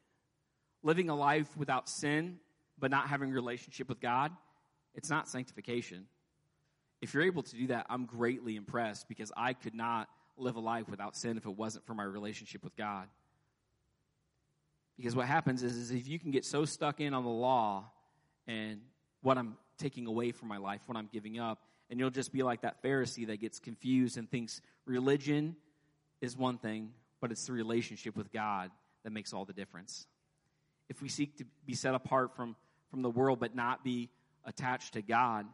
[0.84, 2.38] Living a life without sin,
[2.78, 4.32] but not having a relationship with God,
[4.94, 6.06] it's not sanctification.
[7.02, 10.60] If you're able to do that, I'm greatly impressed because I could not live a
[10.60, 13.08] life without sin if it wasn't for my relationship with God.
[14.98, 17.86] Because what happens is, is if you can get so stuck in on the law
[18.48, 18.82] and
[19.22, 21.60] what I'm taking away from my life, what I'm giving up.
[21.90, 25.56] And you'll just be like that Pharisee that gets confused and thinks religion
[26.22, 28.72] is one thing, but it's the relationship with God
[29.04, 30.08] that makes all the difference.
[30.90, 32.56] If we seek to be set apart from,
[32.90, 34.10] from the world but not be
[34.46, 35.46] attached to God,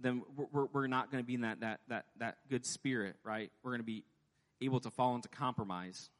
[0.00, 3.50] then we're, we're not going to be in that, that, that, that good spirit, right?
[3.62, 4.04] We're going to be
[4.60, 6.10] able to fall into compromise.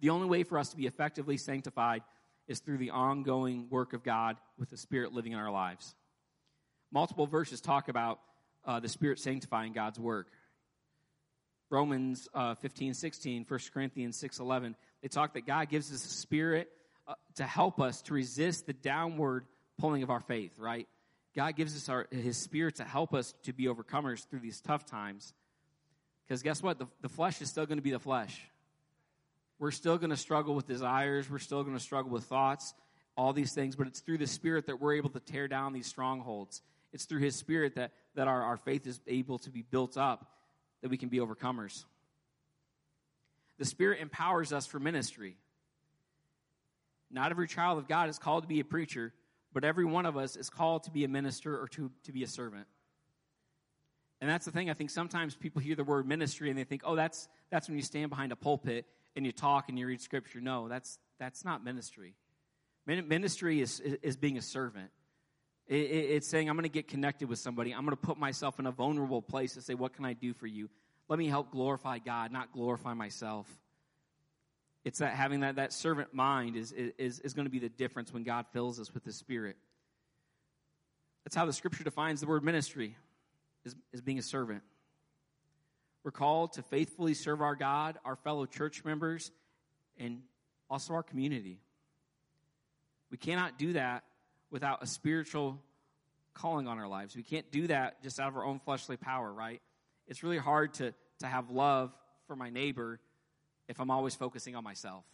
[0.00, 2.02] The only way for us to be effectively sanctified
[2.46, 5.94] is through the ongoing work of God with the Spirit living in our lives.
[6.92, 8.20] Multiple verses talk about
[8.64, 10.28] uh, the Spirit sanctifying God's work.
[11.70, 16.08] Romans uh, 15, 16, 1 Corinthians 6, 11, they talk that God gives us a
[16.08, 16.70] spirit
[17.08, 19.46] uh, to help us to resist the downward
[19.78, 20.86] pulling of our faith, right?
[21.34, 24.86] God gives us our, his spirit to help us to be overcomers through these tough
[24.86, 25.34] times.
[26.26, 26.78] Because guess what?
[26.78, 28.40] The, the flesh is still going to be the flesh.
[29.58, 31.28] We're still going to struggle with desires.
[31.30, 32.74] We're still going to struggle with thoughts,
[33.16, 33.76] all these things.
[33.76, 36.62] But it's through the Spirit that we're able to tear down these strongholds.
[36.92, 40.30] It's through His Spirit that, that our, our faith is able to be built up,
[40.82, 41.84] that we can be overcomers.
[43.58, 45.36] The Spirit empowers us for ministry.
[47.10, 49.12] Not every child of God is called to be a preacher,
[49.54, 52.22] but every one of us is called to be a minister or to, to be
[52.24, 52.66] a servant.
[54.20, 54.68] And that's the thing.
[54.68, 57.76] I think sometimes people hear the word ministry and they think, oh, that's, that's when
[57.76, 58.86] you stand behind a pulpit
[59.16, 60.40] and you talk and you read scripture.
[60.40, 62.14] No, that's, that's not ministry.
[62.86, 64.90] Ministry is, is being a servant.
[65.66, 67.72] It's saying, I'm going to get connected with somebody.
[67.72, 70.34] I'm going to put myself in a vulnerable place to say, What can I do
[70.34, 70.68] for you?
[71.08, 73.48] Let me help glorify God, not glorify myself.
[74.84, 78.12] It's that having that, that servant mind is, is, is going to be the difference
[78.12, 79.56] when God fills us with the Spirit.
[81.24, 82.96] That's how the scripture defines the word ministry,
[83.64, 84.62] is, is being a servant.
[86.02, 89.30] We're called to faithfully serve our God, our fellow church members,
[89.98, 90.20] and
[90.68, 91.60] also our community.
[93.10, 94.04] We cannot do that
[94.50, 95.62] without a spiritual
[96.34, 97.16] calling on our lives.
[97.16, 99.62] We can't do that just out of our own fleshly power, right?
[100.08, 101.90] It's really hard to, to have love
[102.26, 103.00] for my neighbor
[103.68, 105.04] if I'm always focusing on myself.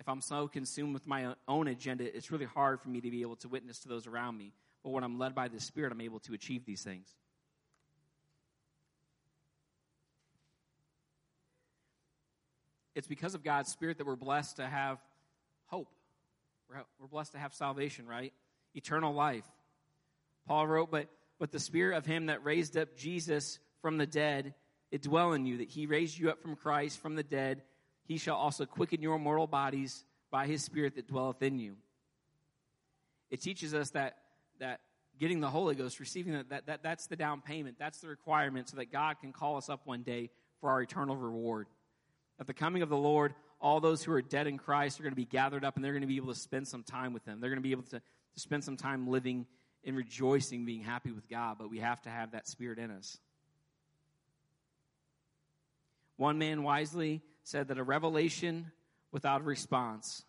[0.00, 3.22] If I'm so consumed with my own agenda, it's really hard for me to be
[3.22, 4.52] able to witness to those around me.
[4.82, 7.06] But when I'm led by the Spirit, I'm able to achieve these things.
[12.94, 14.98] it's because of God's Spirit that we're blessed to have
[15.66, 15.88] hope.
[16.68, 18.32] We're, blessed to have salvation, right?
[18.74, 19.44] Eternal life.
[20.46, 24.54] Paul wrote, but, but the Spirit of Him that raised up Jesus from the dead,
[24.92, 27.62] it dwell in you, that He raised you up from Christ from the dead.
[28.04, 31.76] He shall also quicken your mortal bodies by His Spirit that dwelleth in you.
[33.30, 34.18] It teaches us that,
[34.60, 34.80] that
[35.18, 38.68] getting the Holy Ghost, receiving that, that, that, that's the down payment, that's the requirement
[38.68, 41.66] so that God can call us up one day for our eternal reward.
[42.38, 45.12] At the coming of the Lord, all those who are dead in Christ are going
[45.12, 47.24] to be gathered up and they're going to be able to spend some time with
[47.24, 47.40] Him.
[47.40, 49.46] They're going to be able to, to spend some time living
[49.84, 53.18] and rejoicing, being happy with God, but we have to have that spirit in us.
[56.16, 58.70] One man wisely said that a revelation
[59.10, 60.24] without a response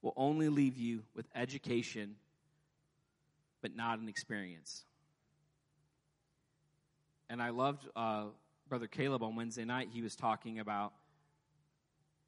[0.00, 2.16] will only leave you with education,
[3.60, 4.84] but not an experience.
[7.28, 8.24] And I loved uh,
[8.68, 9.88] Brother Caleb on Wednesday night.
[9.92, 10.92] He was talking about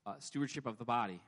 [0.07, 1.21] uh, stewardship of the body.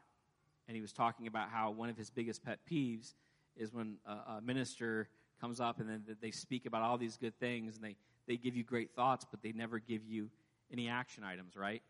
[0.68, 3.14] And he was talking about how one of his biggest pet peeves
[3.56, 5.08] is when a, a minister
[5.40, 8.56] comes up and then they speak about all these good things and they, they give
[8.56, 10.30] you great thoughts, but they never give you
[10.72, 11.82] any action items, right?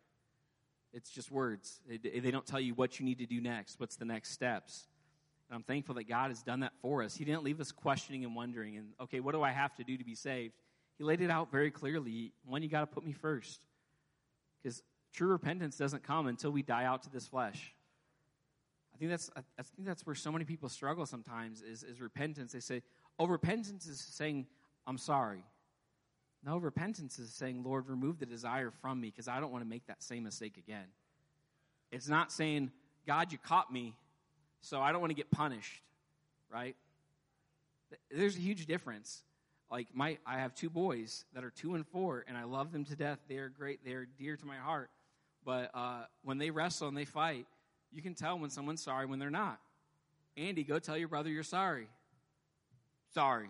[0.93, 1.81] It's just words.
[1.89, 4.87] They, don't tell you what you need to do next, what's the next steps.
[5.49, 7.17] And I'm thankful that God has done that for us.
[7.17, 9.97] He didn't leave us questioning and wondering, and okay, what do I have to do
[9.97, 10.55] to be saved?
[10.99, 12.33] He laid it out very clearly.
[12.45, 13.67] One, you got to put me first.
[14.63, 14.83] Because
[15.17, 17.75] True repentance doesn't come until we die out to this flesh.
[18.95, 22.53] I think that's, I think that's where so many people struggle sometimes is, is repentance.
[22.53, 22.83] They say,
[23.19, 24.47] oh, repentance is saying,
[24.87, 25.43] I'm sorry.
[26.47, 29.69] No, repentance is saying, Lord, remove the desire from me because I don't want to
[29.69, 30.85] make that same mistake again.
[31.91, 32.71] It's not saying,
[33.05, 33.97] God, you caught me,
[34.61, 35.83] so I don't want to get punished,
[36.49, 36.77] right?
[38.13, 39.25] There's a huge difference.
[39.73, 42.85] Like my, I have two boys that are two and four, and I love them
[42.85, 43.19] to death.
[43.29, 43.85] They are great.
[43.85, 44.91] They are dear to my heart.
[45.45, 47.47] But uh, when they wrestle and they fight,
[47.93, 49.59] you can tell when someone's sorry when they're not.
[50.37, 51.89] Andy, go tell your brother you're sorry.
[53.15, 53.49] Sorry.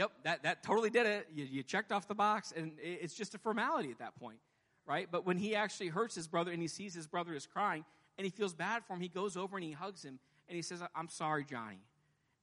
[0.00, 1.28] Yep, that, that totally did it.
[1.34, 4.38] You, you checked off the box, and it's just a formality at that point,
[4.86, 5.06] right?
[5.10, 7.84] But when he actually hurts his brother and he sees his brother is crying
[8.16, 10.62] and he feels bad for him, he goes over and he hugs him and he
[10.62, 11.80] says, I'm sorry, Johnny.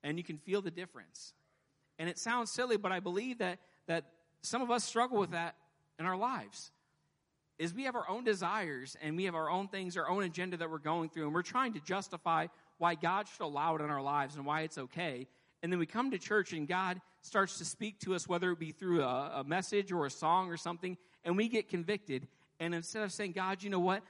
[0.03, 1.33] And you can feel the difference.
[1.97, 4.03] And it sounds silly, but I believe that, that
[4.43, 5.55] some of us struggle with that
[5.97, 6.71] in our lives
[7.57, 10.57] is we have our own desires and we have our own things, our own agenda
[10.57, 12.45] that we're going through, and we're trying to justify
[12.77, 15.25] why God should allow it in our lives and why it's okay.
[15.63, 18.59] And then we come to church and God starts to speak to us, whether it
[18.59, 22.27] be through a, a message or a song or something, and we get convicted.
[22.59, 24.03] And instead of saying, God, you know what?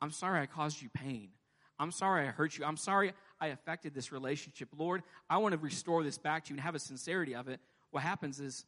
[0.00, 1.30] I'm sorry I caused you pain.
[1.78, 2.64] I'm sorry I hurt you.
[2.64, 4.68] I'm sorry I affected this relationship.
[4.76, 7.60] Lord, I want to restore this back to you and have a sincerity of it.
[7.90, 8.64] What happens is,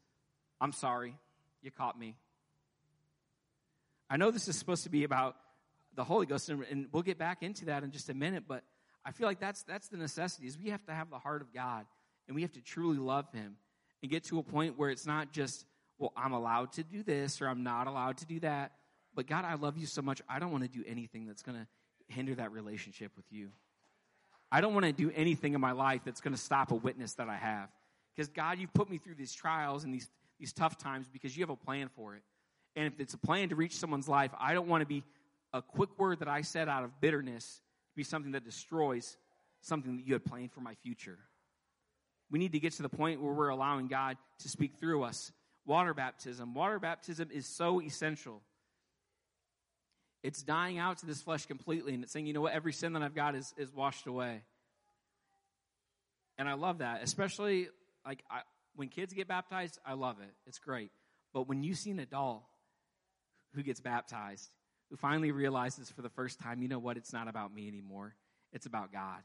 [0.61, 1.17] I'm sorry.
[1.63, 2.17] You caught me.
[4.09, 5.37] I know this is supposed to be about
[5.95, 8.63] the Holy Ghost, and, and we'll get back into that in just a minute, but
[9.07, 11.55] I feel like that's, that's the necessity is we have to have the heart of
[11.55, 11.87] God,
[12.27, 13.57] and we have to truly love Him
[14.03, 15.65] and get to a point where it's not just,
[15.99, 18.73] well, I'm allowed to do this or I'm not allowed to do that.
[19.15, 21.57] But God, I love you so much, I don't want to do anything that's going
[21.57, 21.67] to
[22.13, 23.51] hinder that relationship with you.
[24.51, 27.15] I don't want to do anything in my life that's going to stop a witness
[27.15, 27.69] that I have.
[28.15, 31.43] Because God, you've put me through these trials and these, these tough times because you
[31.43, 32.23] have a plan for it.
[32.75, 35.05] And if it's a plan to reach someone's life, I don't want to be
[35.53, 37.61] a quick word that I said out of bitterness
[37.97, 39.17] be something that destroys
[39.63, 41.19] something that you had planned for my future.
[42.31, 45.33] We need to get to the point where we're allowing God to speak through us.
[45.65, 46.55] Water baptism.
[46.55, 48.43] Water baptism is so essential.
[50.23, 52.95] It's dying out to this flesh completely, and it's saying, you know what, every sin
[52.95, 54.43] that I've got is, is washed away.
[56.39, 57.69] And I love that, especially
[58.05, 58.41] like I,
[58.75, 60.33] when kids get baptized, I love it.
[60.47, 60.91] It's great.
[61.33, 62.43] But when you see an adult
[63.55, 64.51] who gets baptized,
[64.91, 68.15] who finally realizes for the first time, you know what, it's not about me anymore,
[68.53, 69.23] it's about God.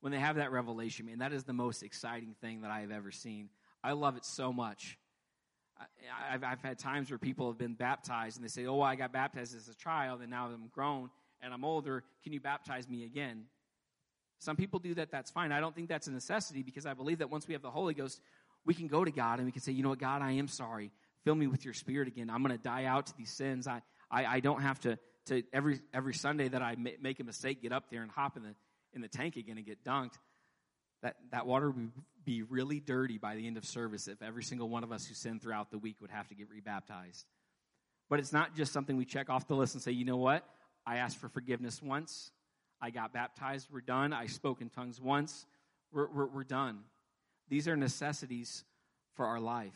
[0.00, 2.90] When they have that revelation, man, that is the most exciting thing that I have
[2.90, 3.50] ever seen.
[3.84, 4.98] I love it so much.
[6.30, 9.12] I've, I've had times where people have been baptized and they say, Oh, I got
[9.12, 11.10] baptized as a child and now I'm grown
[11.40, 12.04] and I'm older.
[12.22, 13.44] Can you baptize me again?
[14.38, 15.52] Some people do that, that's fine.
[15.52, 17.94] I don't think that's a necessity because I believe that once we have the Holy
[17.94, 18.20] Ghost,
[18.64, 20.48] we can go to God and we can say, You know what, God, I am
[20.48, 20.90] sorry.
[21.24, 22.28] Fill me with your spirit again.
[22.28, 23.68] I'm going to die out to these sins.
[23.68, 23.82] I,
[24.12, 27.72] I, I, don't have to, to every, every Sunday that I make a mistake, get
[27.72, 28.54] up there and hop in the,
[28.92, 30.18] in the tank again and get dunked.
[31.02, 31.90] That, that water would
[32.24, 35.14] be really dirty by the end of service if every single one of us who
[35.14, 37.26] sinned throughout the week would have to get rebaptized.
[38.08, 40.46] But it's not just something we check off the list and say, you know what?
[40.86, 42.30] I asked for forgiveness once.
[42.80, 43.68] I got baptized.
[43.72, 44.12] We're done.
[44.12, 45.46] I spoke in tongues once.
[45.92, 46.80] We're, we're, we're done.
[47.48, 48.64] These are necessities
[49.14, 49.74] for our life.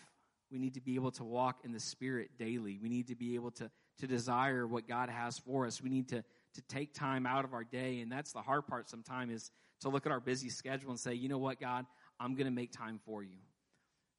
[0.50, 2.78] We need to be able to walk in the Spirit daily.
[2.80, 5.82] We need to be able to, to desire what God has for us.
[5.82, 6.22] We need to,
[6.54, 8.00] to take time out of our day.
[8.00, 11.14] And that's the hard part sometimes is to look at our busy schedule and say,
[11.14, 11.86] you know what, God,
[12.20, 13.38] I'm going to make time for you.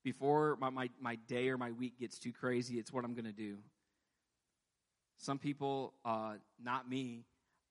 [0.04, 3.26] Before my, my, my, day or my week gets too crazy, it's what I'm going
[3.26, 3.58] to do.
[5.18, 7.26] Some people, uh, not me,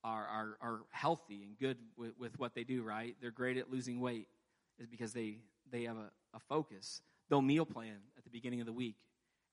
[0.04, 3.16] are, are, are healthy and good with, with what they do, right?
[3.20, 4.28] They're great at losing weight,
[4.78, 5.38] is because they,
[5.70, 7.00] they have a, a focus.
[7.28, 8.96] They'll meal plan at the beginning of the week.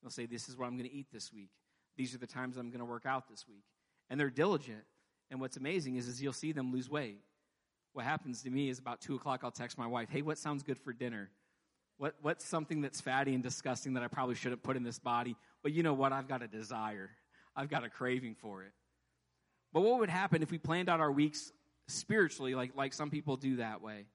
[0.02, 1.50] They'll say, This is what I'm going to eat this week.
[1.96, 3.64] These are the times I'm going to work out this week.
[4.10, 4.84] And they're diligent.
[5.30, 7.20] And what's amazing is, is you'll see them lose weight
[7.94, 10.62] what happens to me is about two o'clock, I'll text my wife, hey, what sounds
[10.62, 11.30] good for dinner?
[11.96, 15.36] What, what's something that's fatty and disgusting that I probably shouldn't put in this body?
[15.62, 16.12] But you know what?
[16.12, 17.10] I've got a desire.
[17.54, 18.72] I've got a craving for it.
[19.72, 21.52] But what would happen if we planned out our weeks
[21.86, 24.06] spiritually, like, like some people do that way?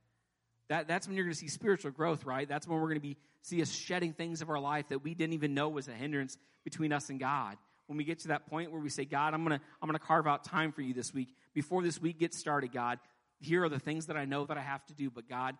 [0.68, 2.48] That, that's when you're going to see spiritual growth, right?
[2.48, 5.14] That's when we're going to be see us shedding things of our life that we
[5.14, 7.56] didn't even know was a hindrance between us and God.
[7.90, 9.98] When we get to that point where we say, God, I'm going to I'm going
[9.98, 11.30] to carve out time for you this week.
[11.56, 13.00] Before this week gets started, God,
[13.40, 15.58] here are the things that I know that I have to do, but God,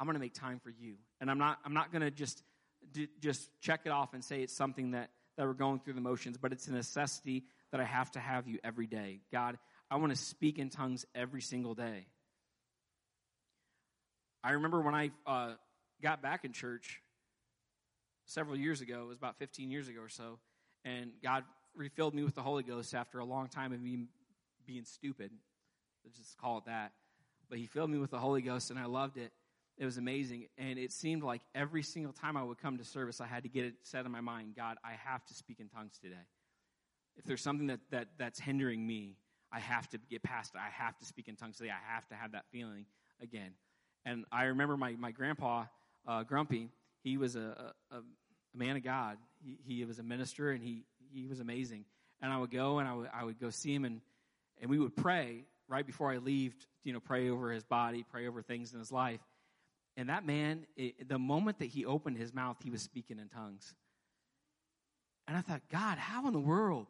[0.00, 0.94] I'm going to make time for you.
[1.20, 2.42] And I'm not, I'm not going to just,
[3.20, 6.38] just check it off and say it's something that, that we're going through the motions,
[6.38, 9.20] but it's a necessity that I have to have you every day.
[9.30, 9.58] God,
[9.90, 12.06] I want to speak in tongues every single day.
[14.42, 15.52] I remember when I uh,
[16.02, 17.02] got back in church
[18.24, 20.38] several years ago, it was about 15 years ago or so,
[20.84, 24.06] and God refilled me with the Holy Ghost after a long time of me
[24.66, 25.30] being stupid.
[26.04, 26.92] Let's just call it that.
[27.48, 29.32] But he filled me with the Holy Ghost, and I loved it.
[29.78, 30.48] It was amazing.
[30.58, 33.48] And it seemed like every single time I would come to service, I had to
[33.48, 36.16] get it set in my mind God, I have to speak in tongues today.
[37.16, 39.16] If there's something that, that, that's hindering me,
[39.52, 40.60] I have to get past it.
[40.60, 41.70] I have to speak in tongues today.
[41.70, 42.86] I have to have that feeling
[43.20, 43.52] again.
[44.04, 45.64] And I remember my, my grandpa,
[46.06, 46.70] uh, Grumpy,
[47.02, 48.02] he was a, a, a,
[48.54, 49.18] man of God.
[49.44, 51.84] He, he was a minister, and he, he was amazing.
[52.20, 54.00] And I would go and I would, I would go see him, and,
[54.60, 58.28] and we would pray right before I leave, you know, pray over his body, pray
[58.28, 59.20] over things in his life.
[59.96, 63.28] And that man, it, the moment that he opened his mouth, he was speaking in
[63.28, 63.74] tongues.
[65.26, 66.86] And I thought, God, how in the world?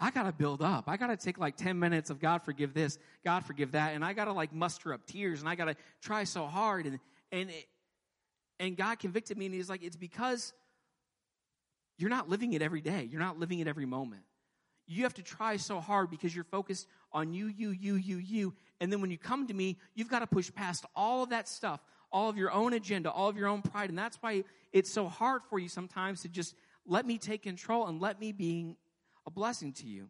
[0.00, 0.84] I got to build up.
[0.86, 3.94] I got to take like 10 minutes of God forgive this, God forgive that.
[3.94, 6.86] And I got to like muster up tears and I got to try so hard.
[6.86, 7.00] And,
[7.32, 7.66] and, it,
[8.60, 10.52] and God convicted me and he's like, it's because
[11.98, 13.08] you're not living it every day.
[13.10, 14.22] You're not living it every moment.
[14.86, 18.54] you have to try so hard because you're focused on you, you, you, you, you.
[18.80, 21.46] And then when you come to me, you've got to push past all of that
[21.46, 21.80] stuff,
[22.10, 23.90] all of your own agenda, all of your own pride.
[23.90, 26.54] And that's why it's so hard for you sometimes to just
[26.86, 28.76] let me take control and let me be
[29.26, 30.08] a blessing to you.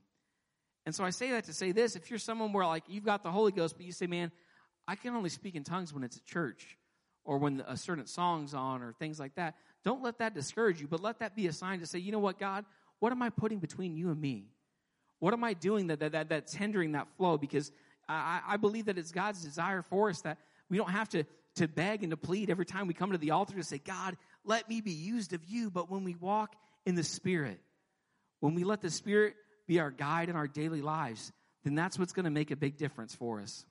[0.86, 3.24] And so I say that to say this if you're someone where like you've got
[3.24, 4.30] the Holy Ghost, but you say, man,
[4.86, 6.78] I can only speak in tongues when it's at church
[7.24, 9.56] or when a certain song's on or things like that.
[9.84, 12.18] Don't let that discourage you, but let that be a sign to say, you know
[12.18, 12.64] what, God,
[12.98, 14.46] what am I putting between you and me?
[15.20, 17.38] What am I doing that, that, that that's hindering that flow?
[17.38, 17.72] Because
[18.08, 21.24] I, I believe that it's God's desire for us that we don't have to,
[21.56, 24.16] to beg and to plead every time we come to the altar to say, God,
[24.44, 25.70] let me be used of you.
[25.70, 26.54] But when we walk
[26.86, 27.60] in the Spirit,
[28.40, 29.34] when we let the Spirit
[29.66, 31.32] be our guide in our daily lives,
[31.64, 33.64] then that's what's going to make a big difference for us.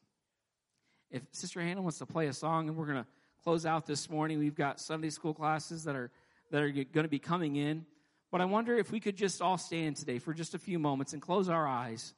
[1.10, 3.08] If Sister Hannah wants to play a song, and we're going to
[3.48, 6.12] close out this morning, we've got Sunday school classes that are
[6.52, 7.86] that are going to be coming in.
[8.30, 11.14] But I wonder if we could just all stand today for just a few moments
[11.14, 12.14] and close our eyes,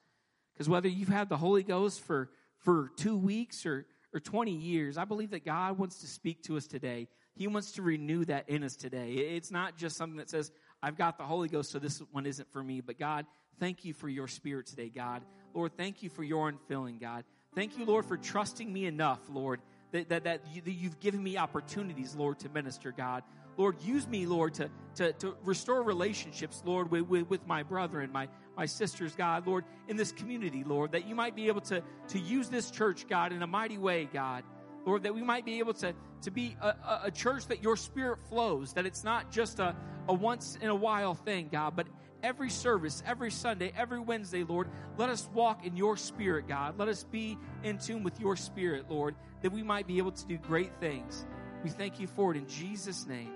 [0.55, 4.97] because whether you've had the Holy Ghost for for two weeks or or 20 years,
[4.97, 7.07] I believe that God wants to speak to us today.
[7.35, 9.11] He wants to renew that in us today.
[9.11, 10.51] It's not just something that says,
[10.81, 12.81] I've got the Holy Ghost, so this one isn't for me.
[12.81, 13.27] But God,
[13.59, 15.21] thank you for your spirit today, God.
[15.53, 17.23] Lord, thank you for your infilling, God.
[17.53, 19.61] Thank you, Lord, for trusting me enough, Lord,
[19.91, 23.23] that, that, that, you, that you've given me opportunities, Lord, to minister, God.
[23.57, 28.09] Lord, use me, Lord, to, to, to restore relationships, Lord, with, with, with my brethren,
[28.11, 31.83] my, my sisters, God, Lord, in this community, Lord, that you might be able to,
[32.09, 34.43] to use this church, God, in a mighty way, God.
[34.85, 38.19] Lord, that we might be able to, to be a, a church that your spirit
[38.29, 39.75] flows, that it's not just a,
[40.07, 41.87] a once in a while thing, God, but
[42.23, 44.67] every service, every Sunday, every Wednesday, Lord,
[44.97, 46.77] let us walk in your spirit, God.
[46.77, 50.27] Let us be in tune with your spirit, Lord, that we might be able to
[50.27, 51.25] do great things.
[51.63, 53.31] We thank you for it in Jesus' name.